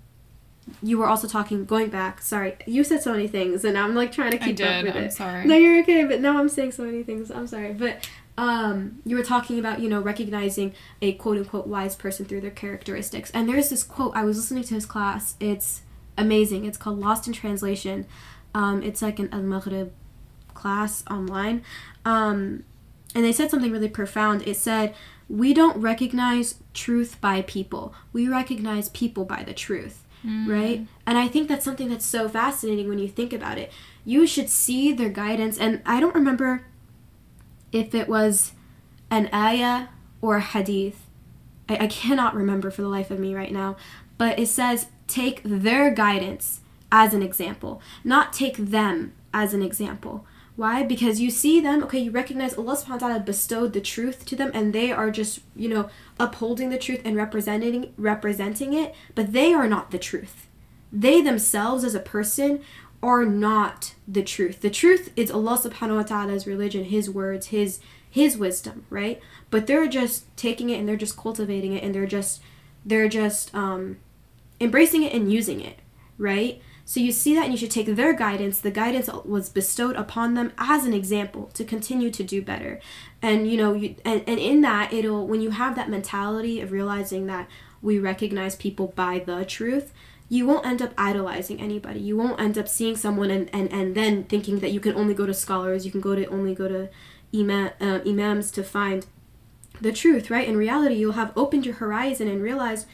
[0.81, 2.21] you were also talking going back.
[2.21, 5.03] Sorry, you said so many things, and I'm like trying to keep up with I'm
[5.03, 5.13] it.
[5.13, 5.45] Sorry.
[5.45, 6.03] No, you're okay.
[6.03, 7.31] But now I'm saying so many things.
[7.31, 8.07] I'm sorry, but
[8.37, 12.51] um, you were talking about you know recognizing a quote unquote wise person through their
[12.51, 13.31] characteristics.
[13.33, 15.35] And there's this quote I was listening to his class.
[15.39, 15.81] It's
[16.17, 16.65] amazing.
[16.65, 18.05] It's called Lost in Translation.
[18.53, 19.91] Um, it's like an Al Maghrib
[20.53, 21.63] class online.
[22.05, 22.63] Um,
[23.15, 24.47] and they said something really profound.
[24.47, 24.93] It said
[25.29, 27.93] we don't recognize truth by people.
[28.13, 30.47] We recognize people by the truth, mm.
[30.47, 30.85] right?
[31.05, 33.71] And I think that's something that's so fascinating when you think about it.
[34.05, 35.57] You should see their guidance.
[35.57, 36.65] And I don't remember
[37.71, 38.53] if it was
[39.09, 39.87] an ayah
[40.21, 41.05] or a hadith.
[41.69, 43.77] I, I cannot remember for the life of me right now.
[44.17, 46.61] But it says, take their guidance
[46.91, 50.25] as an example, not take them as an example.
[50.55, 50.81] Why?
[50.81, 54.35] Because you see them, okay, you recognize Allah subhanahu wa ta'ala bestowed the truth to
[54.35, 55.89] them and they are just, you know,
[56.19, 60.47] upholding the truth and representing representing it, but they are not the truth.
[60.91, 62.61] They themselves as a person
[63.03, 64.61] are not the truth.
[64.61, 69.19] The truth is Allah subhanahu wa ta'ala's religion, his words, his his wisdom, right?
[69.49, 72.41] But they're just taking it and they're just cultivating it and they're just
[72.85, 73.97] they're just um
[74.59, 75.79] embracing it and using it,
[76.17, 76.61] right?
[76.85, 78.61] So you see that and you should take their guidance.
[78.61, 82.79] The guidance was bestowed upon them as an example to continue to do better.
[83.21, 86.71] And you know, you and, and in that it'll when you have that mentality of
[86.71, 87.47] realizing that
[87.81, 89.91] we recognize people by the truth,
[90.29, 91.99] you won't end up idolizing anybody.
[91.99, 95.13] You won't end up seeing someone and, and, and then thinking that you can only
[95.13, 96.89] go to scholars, you can go to only go to
[97.33, 99.05] imam, uh, imams to find
[99.79, 100.47] the truth, right?
[100.47, 102.87] In reality, you'll have opened your horizon and realized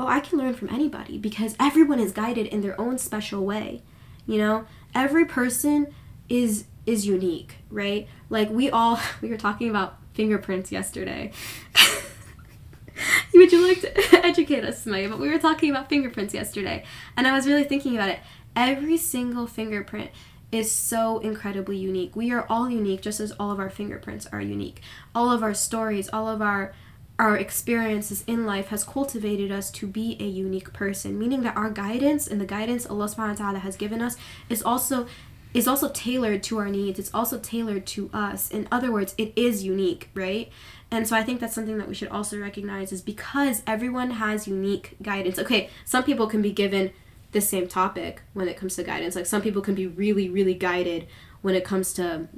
[0.00, 3.82] oh, I can learn from anybody because everyone is guided in their own special way.
[4.26, 5.88] You know, every person
[6.28, 8.08] is is unique, right?
[8.30, 11.32] Like we all we were talking about fingerprints yesterday.
[13.34, 15.08] Would you like to educate us, Maya?
[15.08, 16.84] But we were talking about fingerprints yesterday,
[17.16, 18.20] and I was really thinking about it.
[18.54, 20.10] Every single fingerprint
[20.52, 22.16] is so incredibly unique.
[22.16, 24.82] We are all unique, just as all of our fingerprints are unique.
[25.14, 26.72] All of our stories, all of our
[27.18, 31.68] our experiences in life has cultivated us to be a unique person, meaning that our
[31.68, 34.16] guidance and the guidance Allah subhanahu wa ta'ala has given us
[34.48, 35.06] is also
[35.52, 36.98] is also tailored to our needs.
[36.98, 38.50] It's also tailored to us.
[38.50, 40.50] In other words, it is unique, right?
[40.90, 44.48] And so I think that's something that we should also recognize is because everyone has
[44.48, 45.38] unique guidance.
[45.38, 46.92] Okay, some people can be given
[47.32, 49.14] the same topic when it comes to guidance.
[49.14, 51.06] Like some people can be really, really guided
[51.42, 52.28] when it comes to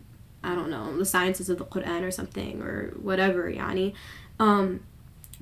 [0.45, 3.95] I don't know, the sciences of the Quran or something or whatever, yani.
[4.41, 4.81] Um,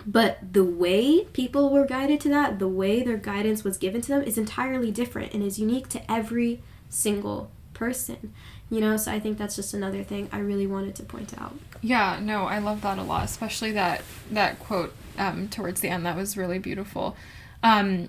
[0.06, 4.08] but the way people were guided to that, the way their guidance was given to
[4.08, 7.50] them, is entirely different and is unique to every single
[7.80, 8.34] person.
[8.70, 11.56] You know, so I think that's just another thing I really wanted to point out.
[11.80, 16.06] Yeah, no, I love that a lot, especially that that quote um, towards the end.
[16.06, 17.16] That was really beautiful.
[17.62, 18.08] Um,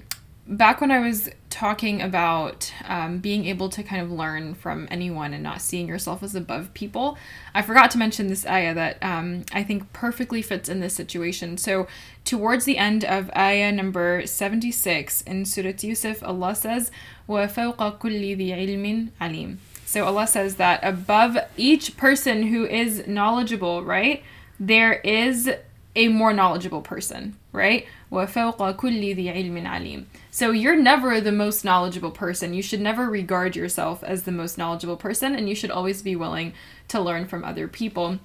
[0.51, 5.33] back when I was talking about um, being able to kind of learn from anyone
[5.33, 7.17] and not seeing yourself as above people,
[7.55, 11.57] I forgot to mention this ayah that um, I think perfectly fits in this situation.
[11.57, 11.87] So,
[12.25, 16.91] towards the end of ayah number 76 in Surah Yusuf, Allah says,
[17.29, 19.57] وَفَوْقَ كُلِّ ذِي عِلْمٍ عَلِيمٍ.
[19.87, 24.23] So, Allah says that above each person who is knowledgeable, right,
[24.61, 25.51] there is
[25.95, 27.87] a more knowledgeable person, right?
[28.13, 32.54] وَفَوْقَ كُلِّ ذِي عِلْمٍ عَلِيمٍ so you're never the most knowledgeable person.
[32.54, 36.16] You should never regard yourself as the most knowledgeable person, and you should always be
[36.16, 36.54] willing
[36.88, 38.18] to learn from other people.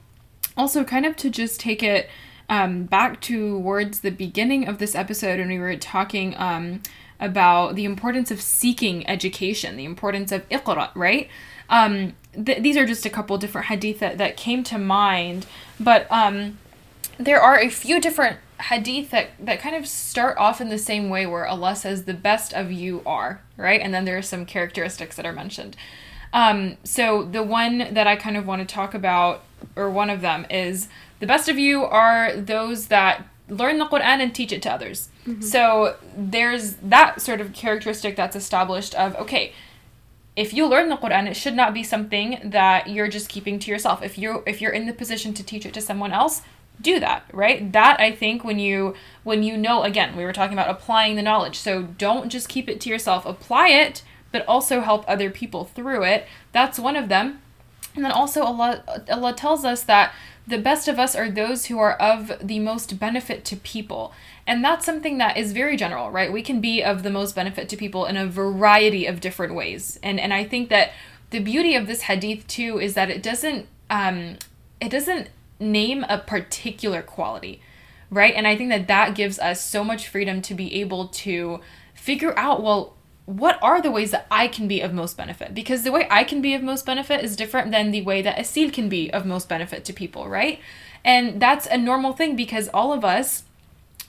[0.56, 2.08] Also, kind of to just take it
[2.48, 6.80] um, back towards the beginning of this episode, when we were talking um,
[7.18, 11.28] about the importance of seeking education, the importance of iqra, right?
[11.68, 15.44] Um, th- these are just a couple different hadith that, that came to mind,
[15.80, 16.58] but um,
[17.18, 21.10] there are a few different hadith that, that kind of start off in the same
[21.10, 23.80] way where Allah says the best of you are, right?
[23.80, 25.76] And then there are some characteristics that are mentioned.
[26.32, 29.44] Um, so the one that I kind of want to talk about,
[29.74, 30.88] or one of them, is
[31.20, 35.08] the best of you are those that learn the Quran and teach it to others.
[35.26, 35.42] Mm-hmm.
[35.42, 39.52] So there's that sort of characteristic that's established of, okay,
[40.34, 43.70] if you learn the Quran, it should not be something that you're just keeping to
[43.70, 44.02] yourself.
[44.02, 46.42] If you if you're in the position to teach it to someone else,
[46.80, 47.72] do that right?
[47.72, 51.22] That i think when you when you know again we were talking about applying the
[51.22, 51.58] knowledge.
[51.58, 53.26] So don't just keep it to yourself.
[53.26, 54.02] Apply it
[54.32, 56.26] but also help other people through it.
[56.52, 57.40] That's one of them.
[57.94, 60.12] And then also allah allah tells us that
[60.46, 64.12] the best of us are those who are of the most benefit to people.
[64.46, 66.32] And that's something that is very general right?
[66.32, 69.98] We can be of the most benefit to people in a variety of different ways.
[70.02, 70.92] And and i think that
[71.30, 74.36] the beauty of this hadith too is that it doesn't um
[74.80, 75.28] it doesn't
[75.58, 77.60] name a particular quality,
[78.10, 78.34] right?
[78.34, 81.60] And I think that that gives us so much freedom to be able to
[81.94, 85.52] figure out, well, what are the ways that I can be of most benefit?
[85.52, 88.38] Because the way I can be of most benefit is different than the way that
[88.38, 90.60] Aseel can be of most benefit to people, right?
[91.04, 93.42] And that's a normal thing because all of us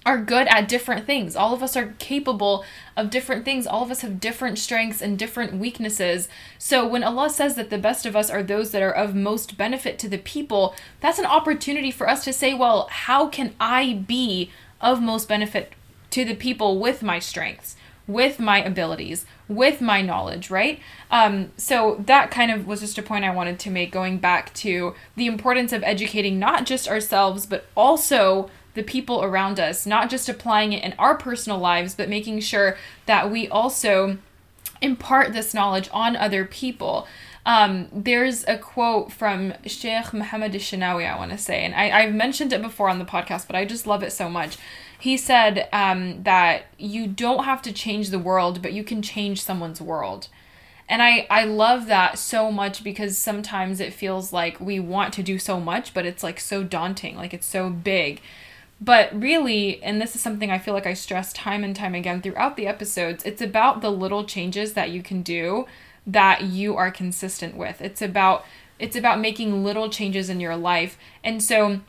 [0.08, 1.36] are good at different things.
[1.36, 2.64] All of us are capable
[2.96, 3.68] of different things.
[3.68, 6.30] All of us have different strengths and different weaknesses.
[6.58, 9.58] So when Allah says that the best of us are those that are of most
[9.58, 14.06] benefit to the people, that's an opportunity for us to say, well, how can I
[14.08, 14.50] be
[14.80, 15.74] of most benefit
[16.12, 17.76] to the people with my strengths?
[18.08, 20.80] with my abilities, with my knowledge, right?
[21.12, 24.54] Um, so that kind of was just a point I wanted to make going back
[24.56, 30.08] to the importance of educating not just ourselves, but also the people around us, not
[30.08, 34.20] just applying it in our personal lives, but making sure that we also
[34.82, 37.08] impart this knowledge on other people.
[37.44, 42.14] Um, there's a quote from Sheikh Muhammad Shinawi, I want to say, and I, I've
[42.14, 44.58] mentioned it before on the podcast, but I just love it so much.
[45.00, 49.42] He said um, that you don't have to change the world, but you can change
[49.42, 50.28] someone's world.
[50.88, 55.24] And I, I love that so much because sometimes it feels like we want to
[55.24, 58.22] do so much, but it's like so daunting, like it's so big.
[58.80, 62.22] But really, and this is something I feel like I stress time and time again
[62.22, 65.66] throughout the episodes, it's about the little changes that you can do
[66.06, 67.82] that you are consistent with.
[67.82, 68.46] It's about
[68.80, 71.00] it's about making little changes in your life.
[71.24, 71.80] And so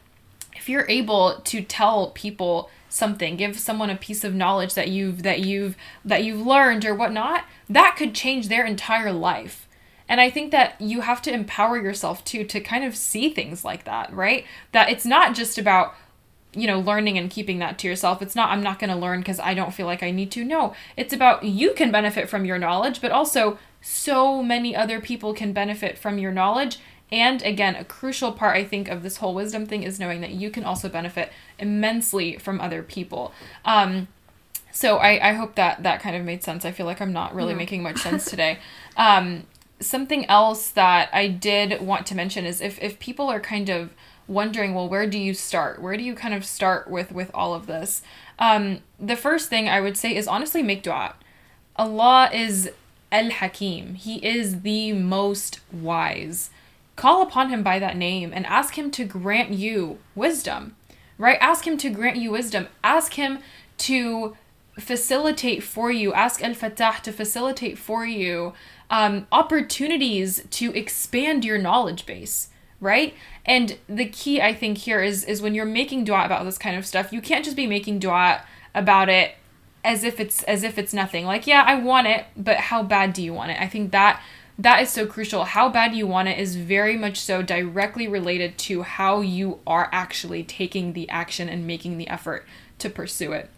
[0.57, 5.23] if you're able to tell people something give someone a piece of knowledge that you've
[5.23, 9.69] that you've that you've learned or whatnot that could change their entire life
[10.09, 13.63] and i think that you have to empower yourself too to kind of see things
[13.63, 15.95] like that right that it's not just about
[16.55, 19.21] you know learning and keeping that to yourself it's not i'm not going to learn
[19.21, 22.45] because i don't feel like i need to no it's about you can benefit from
[22.45, 26.79] your knowledge but also so many other people can benefit from your knowledge
[27.11, 30.33] and again, a crucial part, I think, of this whole wisdom thing is knowing that
[30.33, 33.33] you can also benefit immensely from other people.
[33.65, 34.09] Um,
[34.73, 36.65] so I, I hope that that kind of made sense.
[36.65, 38.59] I feel like I'm not really making much sense today.
[38.97, 39.45] Um,
[39.79, 43.91] something else that I did want to mention is if, if people are kind of
[44.29, 45.81] wondering, well, where do you start?
[45.81, 48.03] Where do you kind of start with with all of this?
[48.39, 51.15] Um, the first thing I would say is honestly make dua.
[51.77, 52.71] Allah is
[53.11, 53.95] Al Hakim.
[53.95, 56.51] He is the most wise
[56.99, 60.75] call upon him by that name and ask him to grant you wisdom,
[61.17, 61.39] right?
[61.41, 62.67] Ask him to grant you wisdom.
[62.83, 63.39] Ask him
[63.79, 64.37] to
[64.79, 68.53] facilitate for you, ask Al Fatah to facilitate for you
[68.91, 72.51] um, opportunities to expand your knowledge base
[72.81, 73.15] right
[73.49, 76.77] and the key i think here is is when you're making dua about this kind
[76.77, 78.43] of stuff you can't just be making dua
[78.75, 79.35] about it
[79.83, 83.13] as if it's as if it's nothing like yeah i want it but how bad
[83.13, 84.23] do you want it i think that
[84.59, 85.45] that is so crucial.
[85.45, 89.89] How bad you want it is very much so directly related to how you are
[89.93, 92.45] actually taking the action and making the effort
[92.81, 93.51] to pursue it.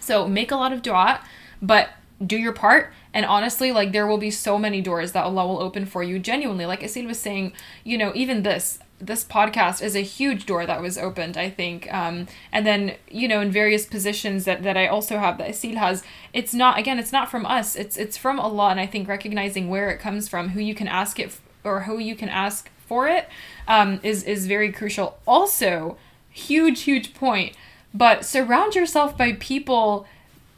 [0.00, 1.20] So make a lot of dua,
[1.60, 1.90] but
[2.24, 2.92] do your part.
[3.14, 6.18] And honestly, like there will be so many doors that Allah will open for you
[6.18, 6.66] genuinely.
[6.66, 7.52] Like Aseel was saying,
[7.84, 11.92] you know, even this, this podcast is a huge door that was opened, I think.
[11.92, 15.74] Um, and then, you know, in various positions that, that I also have that Aseel
[15.74, 17.74] has, it's not, again, it's not from us.
[17.74, 18.70] It's, it's from Allah.
[18.70, 21.98] And I think recognizing where it comes from, who you can ask it or who
[21.98, 23.28] you can ask for it,
[23.66, 25.18] um, is, is very crucial.
[25.26, 25.96] Also,
[26.30, 27.56] huge, huge point.
[27.92, 30.06] But surround yourself by people,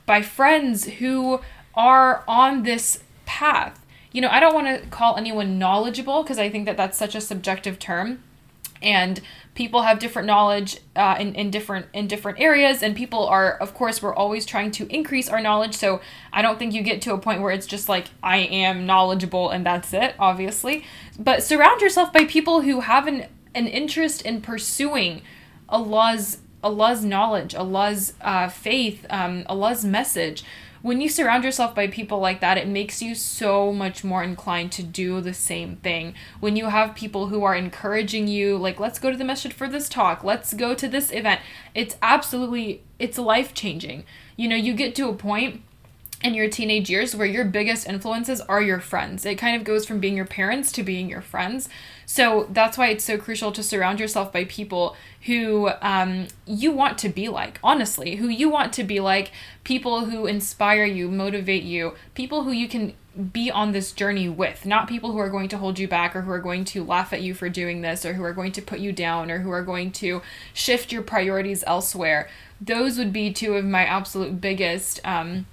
[0.05, 1.41] by friends who
[1.75, 3.81] are on this path.
[4.13, 7.15] You know, I don't want to call anyone knowledgeable because I think that that's such
[7.15, 8.23] a subjective term
[8.85, 9.21] and
[9.55, 13.75] people have different knowledge uh, in, in different in different areas and people are of
[13.75, 16.01] course we're always trying to increase our knowledge so
[16.33, 19.51] i don't think you get to a point where it's just like i am knowledgeable
[19.51, 20.85] and that's it obviously.
[21.19, 25.23] But surround yourself by people who have an, an interest in pursuing
[25.69, 30.45] allah's allah's knowledge allah's uh, faith um, allah's message
[30.85, 34.71] when you surround yourself by people like that, it makes you so much more inclined
[34.71, 36.13] to do the same thing.
[36.41, 39.67] When you have people who are encouraging you, like, let's go to the masjid for
[39.67, 41.41] this talk, let's go to this event,
[41.75, 44.05] it's absolutely, it's life changing.
[44.37, 45.63] You know, you get to a point
[46.23, 49.25] in your teenage years where your biggest influences are your friends.
[49.25, 51.71] It kind of goes from being your parents to being your friends.
[52.15, 56.97] So that's why it's so crucial to surround yourself by people who um, you want
[56.99, 59.33] to be like, honestly, who you want to be like,
[59.65, 62.95] people who inspire you, motivate you, people who you can
[63.33, 66.23] be on this journey with, not people who are going to hold you back or
[66.23, 68.63] who are going to laugh at you for doing this or who are going to
[68.63, 72.29] put you down or who are going to shift your priorities elsewhere.
[72.61, 75.47] Those would be two of my absolute biggest um,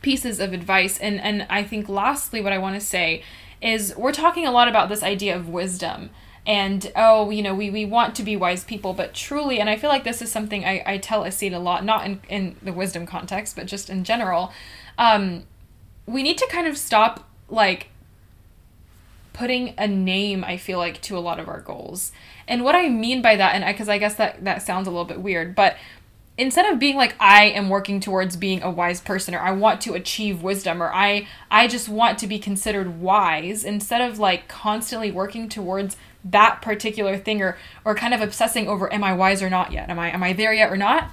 [0.00, 0.98] pieces of advice.
[0.98, 3.22] And, and I think, lastly, what I want to say
[3.62, 6.10] is we're talking a lot about this idea of wisdom
[6.44, 9.76] and oh you know we, we want to be wise people but truly and i
[9.76, 12.72] feel like this is something i, I tell Aseel a lot not in, in the
[12.72, 14.52] wisdom context but just in general
[14.98, 15.44] um,
[16.04, 17.88] we need to kind of stop like
[19.32, 22.12] putting a name i feel like to a lot of our goals.
[22.48, 24.90] And what i mean by that and because I, I guess that that sounds a
[24.90, 25.76] little bit weird but
[26.38, 29.80] instead of being like i am working towards being a wise person or i want
[29.80, 34.48] to achieve wisdom or i i just want to be considered wise instead of like
[34.48, 39.42] constantly working towards that particular thing or or kind of obsessing over am i wise
[39.42, 39.90] or not yet?
[39.90, 41.10] Am i am i there yet or not?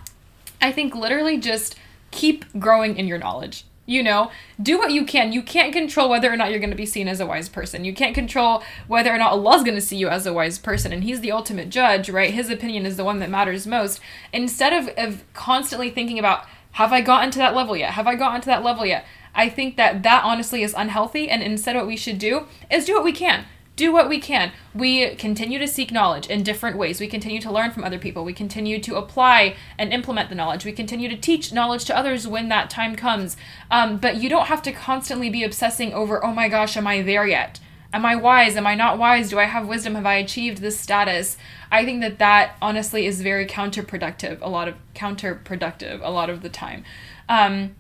[0.61, 1.76] I think literally just
[2.11, 4.31] keep growing in your knowledge you know
[4.61, 5.31] do what you can.
[5.31, 7.85] You can't control whether or not you're going to be seen as a wise person.
[7.85, 10.93] You can't control whether or not allah's going to see you as a wise person
[10.93, 12.33] and he's the ultimate judge right?
[12.33, 13.99] His opinion is the one that matters most.
[14.31, 17.91] Instead of, of constantly thinking about have i gotten to that level yet?
[17.91, 19.05] Have i gotten to that level yet?
[19.33, 22.93] I think that that honestly is unhealthy and instead what we should do is do
[22.93, 23.45] what we can
[23.80, 24.51] do what we can.
[24.75, 26.99] We continue to seek knowledge in different ways.
[26.99, 28.25] We continue to learn from other people.
[28.25, 30.65] We continue to apply and implement the knowledge.
[30.65, 33.38] We continue to teach knowledge to others when that time comes.
[33.71, 37.01] Um, but you don't have to constantly be obsessing over, oh my gosh, am I
[37.01, 37.61] there yet?
[37.91, 38.55] am I wise?
[38.55, 39.32] Am I not wise?
[39.32, 39.95] Do I have wisdom?
[39.95, 41.38] Have I achieved this status?
[41.71, 44.39] I think that that honestly is very counterproductive.
[44.41, 46.84] A lot of counterproductive a lot of the time.
[47.27, 47.75] Um,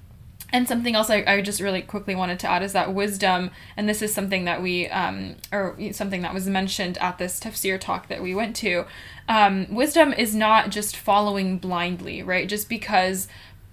[0.51, 3.87] and something else I, I just really quickly wanted to add is that wisdom, and
[3.87, 8.07] this is something that we, um, or something that was mentioned at this tafsir talk
[8.07, 8.85] that we went to.
[9.27, 12.47] Um, wisdom is not just following blindly, right?
[12.47, 13.27] Just because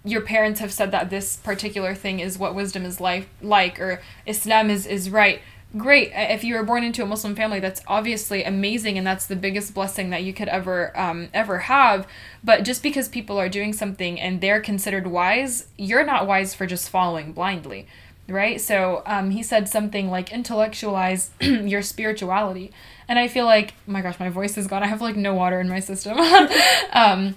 [0.05, 4.01] your parents have said that this particular thing is what wisdom is like, like or
[4.27, 5.41] Islam is, is right
[5.77, 6.11] great.
[6.15, 9.75] If you were born into a muslim family that's obviously amazing and that's the biggest
[9.75, 12.07] blessing that you could ever um, ever have.
[12.45, 16.67] But just because people are doing something and they're considered wise you're not wise for
[16.67, 17.87] just following blindly
[18.29, 18.61] right?
[18.61, 22.73] So um, he said something like intellectualize your spirituality.
[23.09, 24.83] And i feel like oh my gosh my voice is gone.
[24.83, 26.19] I have like no water in my system.
[26.93, 27.37] Um,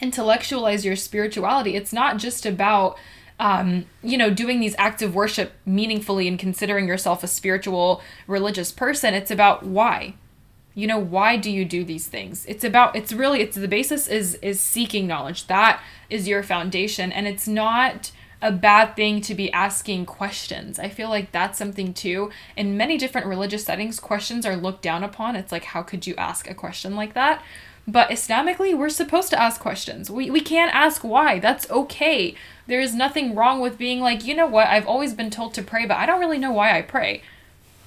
[0.00, 1.76] intellectualize your spirituality.
[1.76, 2.98] It's not just about
[3.40, 8.70] um, you know, doing these acts of worship meaningfully and considering yourself a spiritual, religious
[8.70, 9.14] person.
[9.14, 10.14] It's about why.
[10.74, 12.44] You know, why do you do these things?
[12.46, 15.46] It's about it's really it's the basis is is seeking knowledge.
[15.46, 18.12] That is your foundation and it's not
[18.42, 20.78] a bad thing to be asking questions.
[20.78, 22.30] I feel like that's something too.
[22.56, 25.36] In many different religious settings, questions are looked down upon.
[25.36, 27.42] It's like, how could you ask a question like that?
[27.86, 30.10] But Islamically, we're supposed to ask questions.
[30.10, 31.38] We, we can't ask why.
[31.38, 32.34] That's okay.
[32.70, 35.62] There is nothing wrong with being like, you know what, I've always been told to
[35.62, 37.20] pray, but I don't really know why I pray.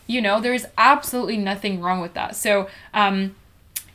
[0.07, 2.35] You know, there's absolutely nothing wrong with that.
[2.35, 3.33] So, um,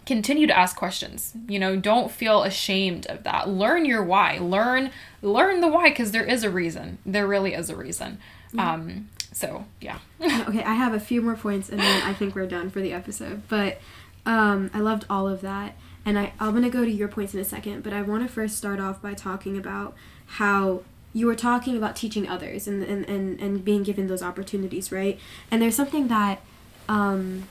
[0.06, 1.34] continue to ask questions.
[1.46, 3.50] You know, don't feel ashamed of that.
[3.50, 4.38] Learn your why.
[4.38, 6.96] Learn learn the why because there is a reason.
[7.04, 8.18] There really is a reason.
[8.54, 8.72] Yeah.
[8.72, 9.98] Um, so yeah.
[10.22, 12.94] okay, I have a few more points and then I think we're done for the
[12.94, 13.42] episode.
[13.50, 13.78] But
[14.24, 15.76] um, I loved all of that.
[16.06, 18.22] And I, I'm going to go to your points in a second, but I want
[18.22, 19.94] to first start off by talking about
[20.28, 24.92] how you were talking about teaching others and, and, and, and being given those opportunities,
[24.92, 25.18] right?
[25.50, 26.40] And there's something that
[26.88, 27.48] um,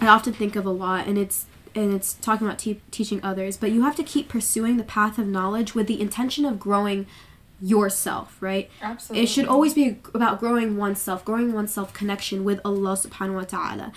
[0.00, 1.46] I often think of a lot, and it's
[1.76, 3.56] and it's talking about te- teaching others.
[3.56, 7.06] But you have to keep pursuing the path of knowledge with the intention of growing
[7.60, 8.70] yourself, right?
[8.80, 9.24] Absolutely.
[9.24, 13.92] It should always be about growing oneself, growing oneself connection with Allah subhanahu wa ta'ala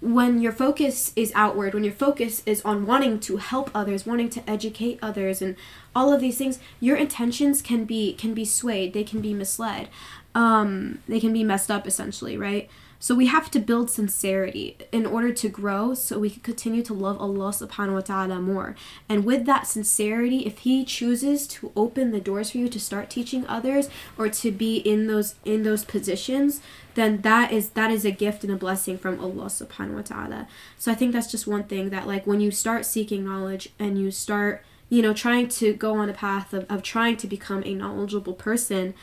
[0.00, 4.30] when your focus is outward, when your focus is on wanting to help others, wanting
[4.30, 5.56] to educate others, and
[5.98, 8.92] all of these things, your intentions can be can be swayed.
[8.92, 9.88] They can be misled.
[10.32, 12.70] Um, they can be messed up, essentially, right?
[13.00, 16.94] So we have to build sincerity in order to grow so we can continue to
[16.94, 18.74] love Allah subhanahu wa ta'ala more.
[19.08, 23.08] And with that sincerity, if he chooses to open the doors for you to start
[23.08, 26.60] teaching others or to be in those in those positions,
[26.94, 30.48] then that is that is a gift and a blessing from Allah subhanahu wa ta'ala.
[30.76, 33.98] So I think that's just one thing that like when you start seeking knowledge and
[33.98, 37.62] you start, you know, trying to go on a path of, of trying to become
[37.64, 38.94] a knowledgeable person,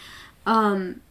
[0.45, 1.01] um,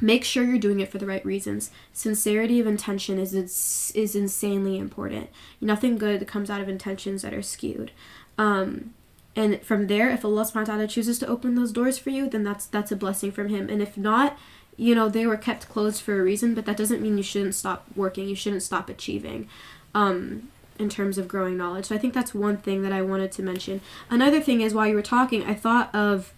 [0.00, 1.70] make sure you're doing it for the right reasons.
[1.92, 5.30] Sincerity of intention is is insanely important.
[5.60, 7.92] Nothing good comes out of intentions that are skewed.
[8.36, 8.94] Um,
[9.36, 12.28] and from there, if Allah subhanahu wa ta'ala chooses to open those doors for you,
[12.28, 13.68] then that's that's a blessing from Him.
[13.68, 14.38] And if not,
[14.76, 17.54] you know, they were kept closed for a reason, but that doesn't mean you shouldn't
[17.54, 18.28] stop working.
[18.28, 19.48] You shouldn't stop achieving.
[19.94, 21.86] Um, in terms of growing knowledge.
[21.86, 23.80] So I think that's one thing that I wanted to mention.
[24.10, 26.32] Another thing is while you were talking, I thought of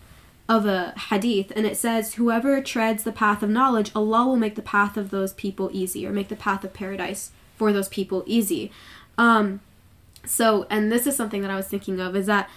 [0.49, 4.55] of a hadith and it says whoever treads the path of knowledge allah will make
[4.55, 8.23] the path of those people easy or make the path of paradise for those people
[8.27, 8.71] easy
[9.19, 9.61] um
[10.25, 12.49] so and this is something that i was thinking of is that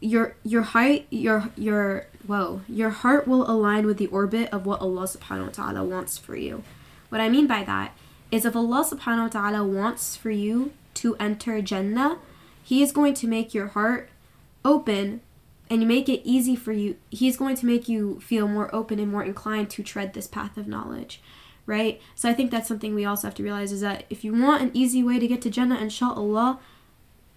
[0.00, 4.80] your your height your your whoa your heart will align with the orbit of what
[4.80, 6.62] allah subhanahu wa ta'ala wants for you
[7.10, 7.94] what i mean by that
[8.30, 12.18] is if allah subhanahu wa ta'ala wants for you to enter jannah
[12.62, 14.08] he is going to make your heart
[14.64, 15.20] open
[15.70, 19.10] and make it easy for you, he's going to make you feel more open and
[19.10, 21.22] more inclined to tread this path of knowledge,
[21.66, 22.00] right?
[22.14, 24.62] So I think that's something we also have to realize is that if you want
[24.62, 26.58] an easy way to get to Jannah, inshallah,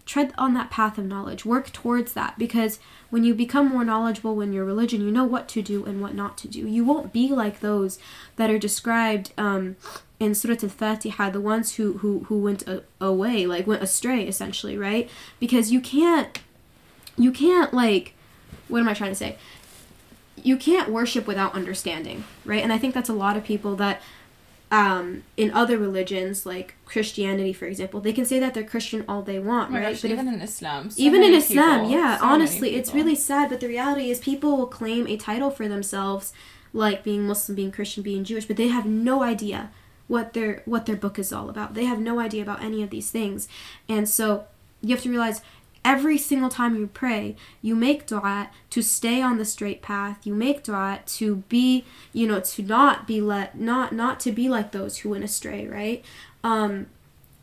[0.07, 1.45] tread on that path of knowledge.
[1.45, 2.79] Work towards that because
[3.09, 6.15] when you become more knowledgeable in your religion, you know what to do and what
[6.15, 6.67] not to do.
[6.67, 7.99] You won't be like those
[8.37, 9.75] that are described um,
[10.19, 14.77] in Surah Al-Fatiha, the ones who who who went a- away, like went astray, essentially,
[14.77, 15.09] right?
[15.39, 16.39] Because you can't,
[17.17, 18.13] you can't like
[18.67, 19.37] what am I trying to say?
[20.35, 22.63] You can't worship without understanding, right?
[22.63, 24.01] And I think that's a lot of people that
[24.69, 29.21] um, in other religions, like Christianity, for example, they can say that they're Christian all
[29.21, 29.93] they want, oh right?
[29.93, 32.17] Gosh, but even if, in Islam, so even in Islam, people, yeah.
[32.17, 33.49] So honestly, it's really sad.
[33.49, 36.33] But the reality is, people will claim a title for themselves,
[36.73, 39.71] like being Muslim, being Christian, being Jewish, but they have no idea
[40.07, 41.73] what their what their book is all about.
[41.73, 43.47] They have no idea about any of these things,
[43.87, 44.47] and so
[44.81, 45.41] you have to realize
[45.87, 50.27] every single time you pray, you make dua to stay on the straight path.
[50.27, 54.49] You make dua to be, you know, to not be let, not not to be
[54.49, 56.03] like those who went astray, right?
[56.43, 56.87] Um,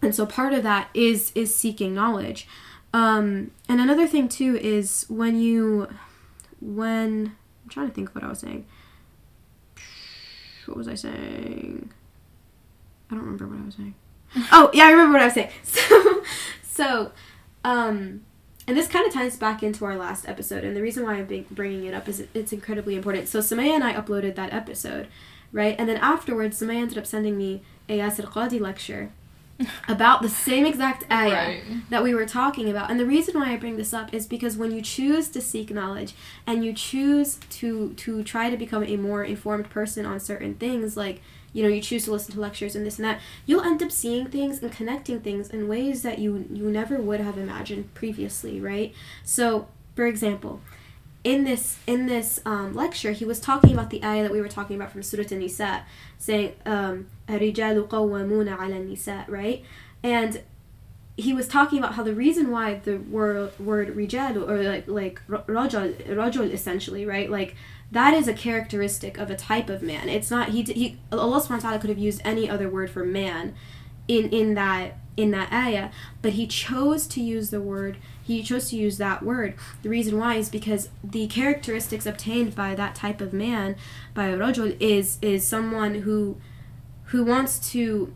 [0.03, 2.47] and so part of that is is seeking knowledge.
[2.93, 5.89] Um, and another thing too is when you,
[6.61, 7.35] when
[7.65, 8.67] I'm trying to think of what I was saying.
[10.67, 11.91] What was I saying?
[13.11, 13.95] I don't remember what I was saying.
[14.53, 15.51] oh yeah, I remember what I was saying.
[15.65, 16.23] So,
[16.63, 17.13] so,
[17.65, 18.23] um,
[18.67, 21.47] and this kind of ties back into our last episode, and the reason why I'm
[21.51, 23.29] bringing it up is it's incredibly important.
[23.29, 25.09] So Sumayyah and I uploaded that episode,
[25.53, 25.77] right?
[25.79, 29.11] And then afterwards, Sumayyah ended up sending me a Yasir Qadhi lecture
[29.89, 31.63] about the same exact ayah right.
[31.91, 32.91] that we were talking about.
[32.91, 35.71] And the reason why I bring this up is because when you choose to seek
[35.71, 36.15] knowledge
[36.47, 40.97] and you choose to to try to become a more informed person on certain things
[40.97, 41.21] like
[41.54, 43.92] you know you choose to listen to lectures and this and that you'll end up
[43.92, 48.60] seeing things and connecting things in ways that you you never would have imagined previously
[48.60, 48.94] right
[49.24, 50.62] so for example
[51.24, 54.48] in this in this um, lecture he was talking about the ayah that we were
[54.48, 55.84] talking about from surah an-nisa
[56.18, 59.64] saying um الرجال قوامون على النساء right
[60.04, 60.42] and
[61.18, 65.22] he was talking about how the reason why the word word rijal or like like
[65.28, 67.56] rajul rajul essentially right like
[67.95, 70.09] that is a characteristic of a type of man.
[70.09, 73.05] It's not he he Allah subhanahu wa ta'ala could have used any other word for
[73.05, 73.55] man
[74.09, 75.91] in in that in that ayah,
[76.21, 79.55] but he chose to use the word he chose to use that word.
[79.83, 83.77] The reason why is because the characteristics obtained by that type of man,
[84.13, 86.37] by a rajul, is is someone who
[87.07, 88.13] who wants to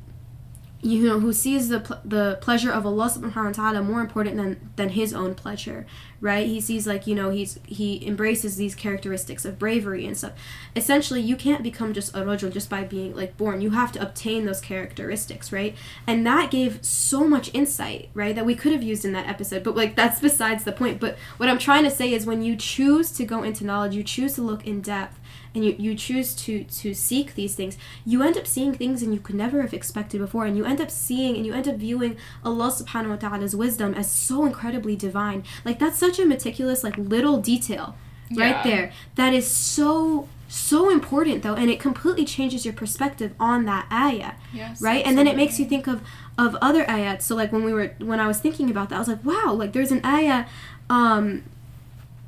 [0.82, 4.36] you know who sees the pl- the pleasure of Allah subhanahu wa ta'ala more important
[4.36, 5.86] than than his own pleasure
[6.20, 6.46] right?
[6.46, 10.32] He sees like you know he's he embraces these characteristics of bravery and stuff.
[10.74, 13.60] Essentially you can't become just a rajul just by being like born.
[13.60, 15.74] You have to obtain those characteristics right?
[16.06, 19.62] And that gave so much insight right that we could have used in that episode.
[19.62, 21.00] But like that's besides the point.
[21.00, 24.02] But what i'm trying to say is when you choose to go into knowledge you
[24.02, 25.18] choose to look in depth
[25.58, 29.12] and you, you choose to to seek these things you end up seeing things and
[29.12, 31.76] you could never have expected before and you end up seeing and you end up
[31.76, 35.42] viewing allah subhanahu wa ta'ala's wisdom as so incredibly divine.
[35.64, 37.96] Like that's such a meticulous like little detail
[38.36, 43.64] right there that is so so important though and it completely changes your perspective on
[43.64, 45.00] that ayah yes, right?
[45.00, 45.04] Absolutely.
[45.04, 46.02] and then it makes you think of
[46.36, 47.22] of other ayats.
[47.22, 49.52] So like when we were when i was thinking about that i was like wow
[49.52, 50.44] like there's an ayah
[50.88, 51.42] um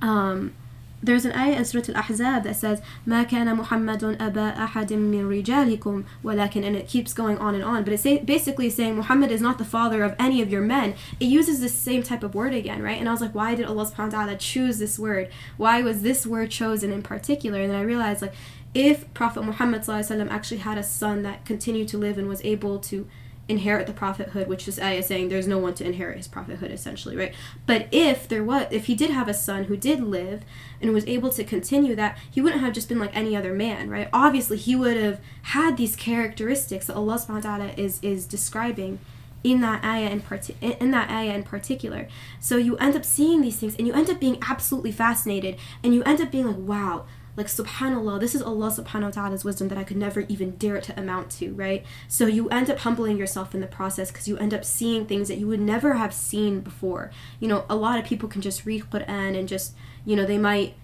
[0.03, 0.55] um
[1.04, 6.04] there's an ayah in Surah Al-Ahzab that says ما كان محمد أبا أحد من رجالكم
[6.24, 9.58] ولكن and it keeps going on and on but it's basically saying Muhammad is not
[9.58, 12.82] the father of any of your men it uses the same type of word again
[12.82, 15.82] right and I was like why did Allah subhanahu wa ta'ala choose this word why
[15.82, 18.34] was this word chosen in particular and then I realized like
[18.74, 23.08] if Prophet Muhammad actually had a son that continued to live and was able to
[23.51, 26.71] inherit the prophethood, which this ayah is saying there's no one to inherit his prophethood,
[26.71, 27.35] essentially, right?
[27.67, 30.43] But if there was, if he did have a son who did live
[30.81, 33.91] and was able to continue that, he wouldn't have just been like any other man,
[33.91, 34.09] right?
[34.13, 39.01] Obviously, he would have had these characteristics that Allah subhanahu wa ta'ala is, is describing
[39.43, 42.09] in that ayah in, part- in that ayah in particular.
[42.41, 45.95] So you end up seeing these things and you end up being absolutely fascinated and
[45.95, 47.07] you end up being like, wow,
[47.37, 50.81] like subhanallah this is allah subhanahu wa ta'ala's wisdom that i could never even dare
[50.81, 51.85] to amount to right?
[52.09, 55.29] So you end up humbling yourself in the process because you end up seeing things
[55.29, 57.11] that you would never have seen before.
[57.39, 59.75] You know a lot of people can just read quran and just
[60.05, 60.75] you know they might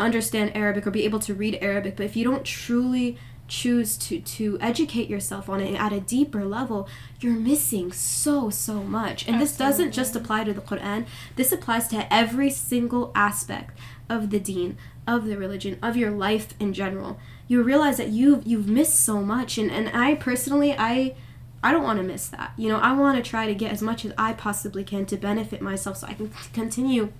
[0.00, 3.18] understand arabic or be able to read arabic but if you don't truly
[3.48, 6.88] choose to to educate yourself on it at a deeper level
[7.20, 9.26] you're missing so so much.
[9.26, 9.44] And Absolutely.
[9.44, 11.06] this doesn't just apply to the quran.
[11.36, 13.76] This applies to every single aspect
[14.08, 17.18] of the deen, of the religion, of your life in general.
[17.46, 21.14] You realize that you've you've missed so much and, and I personally I
[21.62, 22.52] I don't want to miss that.
[22.56, 25.16] You know, I want to try to get as much as I possibly can to
[25.16, 27.12] benefit myself so I can continue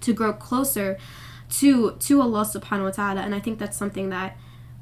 [0.00, 0.98] to grow closer
[1.50, 4.36] to to Allah subhanahu wa ta'ala and I think that's something that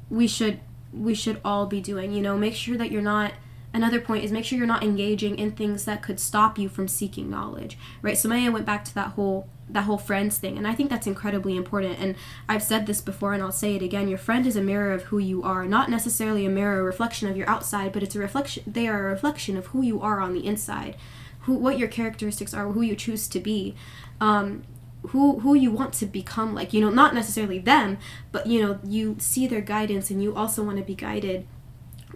[0.09, 0.59] we should
[0.93, 2.11] we should all be doing.
[2.13, 3.33] You know, make sure that you're not
[3.73, 6.87] another point is make sure you're not engaging in things that could stop you from
[6.87, 10.67] seeking knowledge right so maya went back to that whole that whole friends thing and
[10.67, 12.15] i think that's incredibly important and
[12.49, 15.03] i've said this before and i'll say it again your friend is a mirror of
[15.03, 18.19] who you are not necessarily a mirror a reflection of your outside but it's a
[18.19, 20.95] reflection they are a reflection of who you are on the inside
[21.41, 23.75] who what your characteristics are who you choose to be
[24.19, 24.63] um,
[25.07, 27.97] who who you want to become like you know not necessarily them
[28.31, 31.45] but you know you see their guidance and you also want to be guided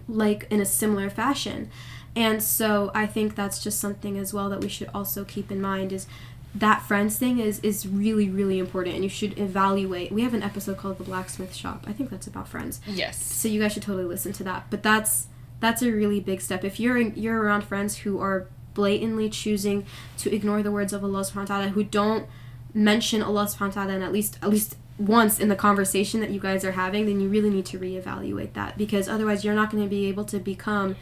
[0.08, 1.70] like in a similar fashion
[2.16, 5.60] and so i think that's just something as well that we should also keep in
[5.60, 6.06] mind is
[6.54, 10.10] that friends thing is is really really important and you should evaluate.
[10.10, 11.84] We have an episode called the blacksmith shop.
[11.86, 12.80] I think that's about friends.
[12.86, 13.22] Yes.
[13.22, 14.66] So you guys should totally listen to that.
[14.70, 15.28] But that's
[15.60, 16.64] that's a really big step.
[16.64, 19.84] If you're in, you're around friends who are blatantly choosing
[20.18, 22.28] to ignore the words of Allah subhanahu wa ta'ala, who don't
[22.72, 26.30] mention Allah subhanahu wa ta'ala and at least at least once in the conversation that
[26.30, 29.70] you guys are having, then you really need to reevaluate that because otherwise you're not
[29.70, 30.96] going to be able to become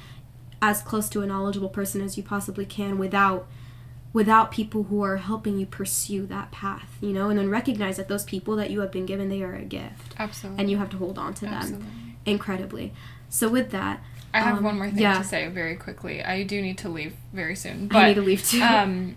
[0.60, 3.46] as close to a knowledgeable person as you possibly can without
[4.16, 8.08] without people who are helping you pursue that path, you know, and then recognize that
[8.08, 10.14] those people that you have been given they are a gift.
[10.18, 10.58] Absolutely.
[10.58, 11.84] And you have to hold on to Absolutely.
[11.84, 12.94] them incredibly.
[13.28, 14.02] So with that,
[14.32, 15.18] I have um, one more thing yeah.
[15.18, 16.24] to say very quickly.
[16.24, 17.88] I do need to leave very soon.
[17.88, 18.62] But I need to leave too.
[18.62, 19.16] um,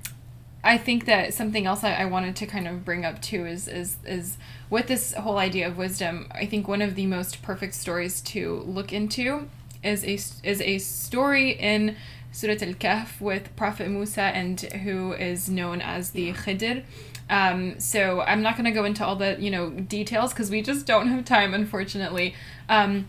[0.65, 3.69] I think that something else I, I wanted to kind of bring up too is
[3.69, 4.37] is is
[4.69, 6.27] with this whole idea of wisdom.
[6.31, 9.47] I think one of the most perfect stories to look into
[9.81, 11.95] is a is a story in
[12.31, 16.83] Surah Al-Kahf with Prophet Musa and who is known as the Khidr.
[17.29, 20.61] Um, so I'm not going to go into all the you know details because we
[20.61, 22.35] just don't have time, unfortunately.
[22.67, 23.07] Um,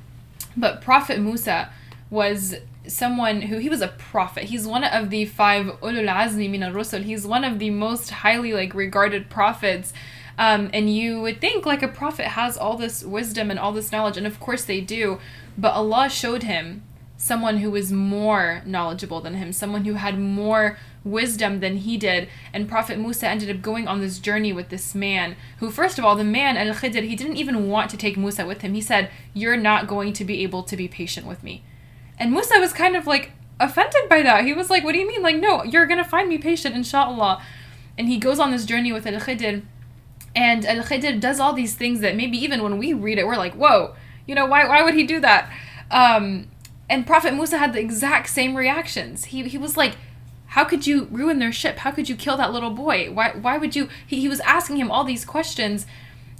[0.57, 1.71] but Prophet Musa
[2.11, 2.57] was
[2.87, 4.45] someone who he was a prophet.
[4.45, 7.03] He's one of the five ulul azmi min ar-rusul.
[7.03, 9.93] He's one of the most highly like regarded prophets.
[10.39, 13.93] Um, and you would think like a prophet has all this wisdom and all this
[13.93, 15.21] knowledge, and of course they do.
[15.59, 16.83] But Allah showed him
[17.21, 22.27] someone who was more knowledgeable than him, someone who had more wisdom than he did.
[22.51, 26.05] And Prophet Musa ended up going on this journey with this man who, first of
[26.05, 28.73] all, the man, Al Khidr, he didn't even want to take Musa with him.
[28.73, 31.63] He said, You're not going to be able to be patient with me.
[32.19, 34.47] And Musa was kind of like offended by that.
[34.47, 35.21] He was like, What do you mean?
[35.21, 37.43] Like, no, you're going to find me patient, inshallah.
[37.99, 39.63] And he goes on this journey with Al Khidr.
[40.35, 43.37] And Al Khidr does all these things that maybe even when we read it, we're
[43.37, 43.95] like, Whoa,
[44.27, 45.53] you know, why, why would he do that?
[45.91, 46.49] Um,
[46.91, 49.27] and Prophet Musa had the exact same reactions.
[49.27, 49.97] He, he was like,
[50.49, 51.79] how could you ruin their ship?
[51.79, 53.13] How could you kill that little boy?
[53.13, 53.89] Why, why would you?
[54.05, 55.87] He, he was asking him all these questions.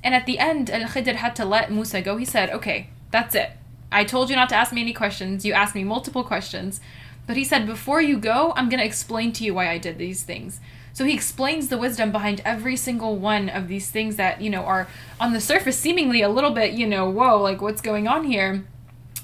[0.03, 2.17] And at the end, Al Khidr had to let Musa go.
[2.17, 3.53] He said, okay, that's it.
[3.93, 5.45] I told you not to ask me any questions.
[5.45, 6.81] You asked me multiple questions.
[7.29, 9.99] But he said, before you go, I'm going to explain to you why I did
[9.99, 10.59] these things.
[10.93, 14.65] So he explains the wisdom behind every single one of these things that, you know,
[14.65, 14.89] are
[15.21, 18.65] on the surface seemingly a little bit, you know, whoa, like what's going on here?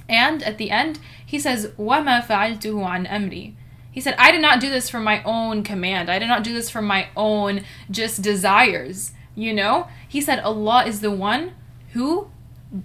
[0.09, 3.55] And at the end, he says, وَمَا فَعَلْتُهُ عَنْ أَمْرِي.
[3.91, 6.09] He said, I did not do this from my own command.
[6.09, 9.11] I did not do this from my own just desires.
[9.35, 9.87] You know?
[10.07, 11.53] He said, Allah is the one
[11.93, 12.29] who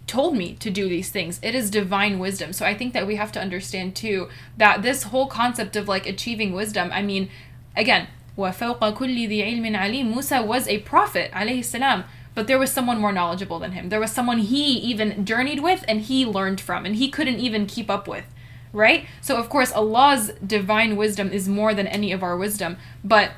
[0.07, 1.38] told me to do these things.
[1.42, 2.52] It is divine wisdom.
[2.52, 6.07] So I think that we have to understand too that this whole concept of like
[6.07, 7.30] achieving wisdom, I mean,
[7.76, 12.71] again, وَفَوْقَ كُلِّ ذِي عِلْمٍ عَلِيمٍ Musa was a prophet, alayhi salam, but there was
[12.71, 13.89] someone more knowledgeable than him.
[13.89, 17.65] There was someone he even journeyed with and he learned from and he couldn't even
[17.65, 18.25] keep up with.
[18.73, 19.05] Right?
[19.19, 23.32] So of course Allah's divine wisdom is more than any of our wisdom, but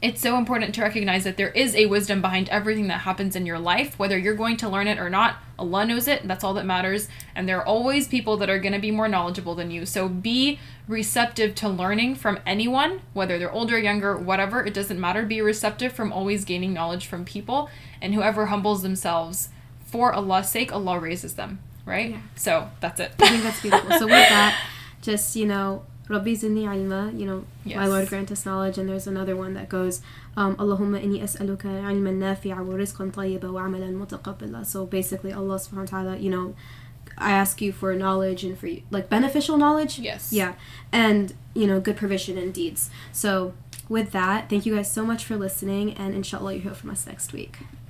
[0.00, 3.46] it's so important to recognize that there is a wisdom behind everything that happens in
[3.46, 5.36] your life, whether you're going to learn it or not.
[5.58, 7.08] Allah knows it, that's all that matters.
[7.34, 9.86] And there are always people that are going to be more knowledgeable than you.
[9.86, 15.24] So be receptive to learning from anyone, whether they're older, younger, whatever, it doesn't matter.
[15.24, 17.70] Be receptive from always gaining knowledge from people.
[18.02, 19.50] And whoever humbles themselves
[19.86, 22.10] for Allah's sake, Allah raises them, right?
[22.10, 22.20] Yeah.
[22.34, 23.12] So that's it.
[23.20, 23.90] I think that's beautiful.
[23.98, 24.60] So with that,
[25.02, 28.76] just you know, Rabbi zidni ilma, you know, my Lord grant us knowledge.
[28.76, 30.02] And there's another one that goes,
[30.36, 34.66] um, Allahumma inni as'aluka ilman nafi'a wa rizqan tayyiba wa amalan mutaqabbala.
[34.66, 36.54] So basically, Allah subhanahu wa ta'ala, you know,
[37.16, 39.98] I ask you for knowledge and for like beneficial knowledge.
[39.98, 40.32] Yes.
[40.32, 40.54] Yeah,
[40.92, 42.90] and you know, good provision and deeds.
[43.12, 43.54] So
[43.88, 47.06] with that, thank you guys so much for listening, and inshallah, you hear from us
[47.06, 47.58] next week.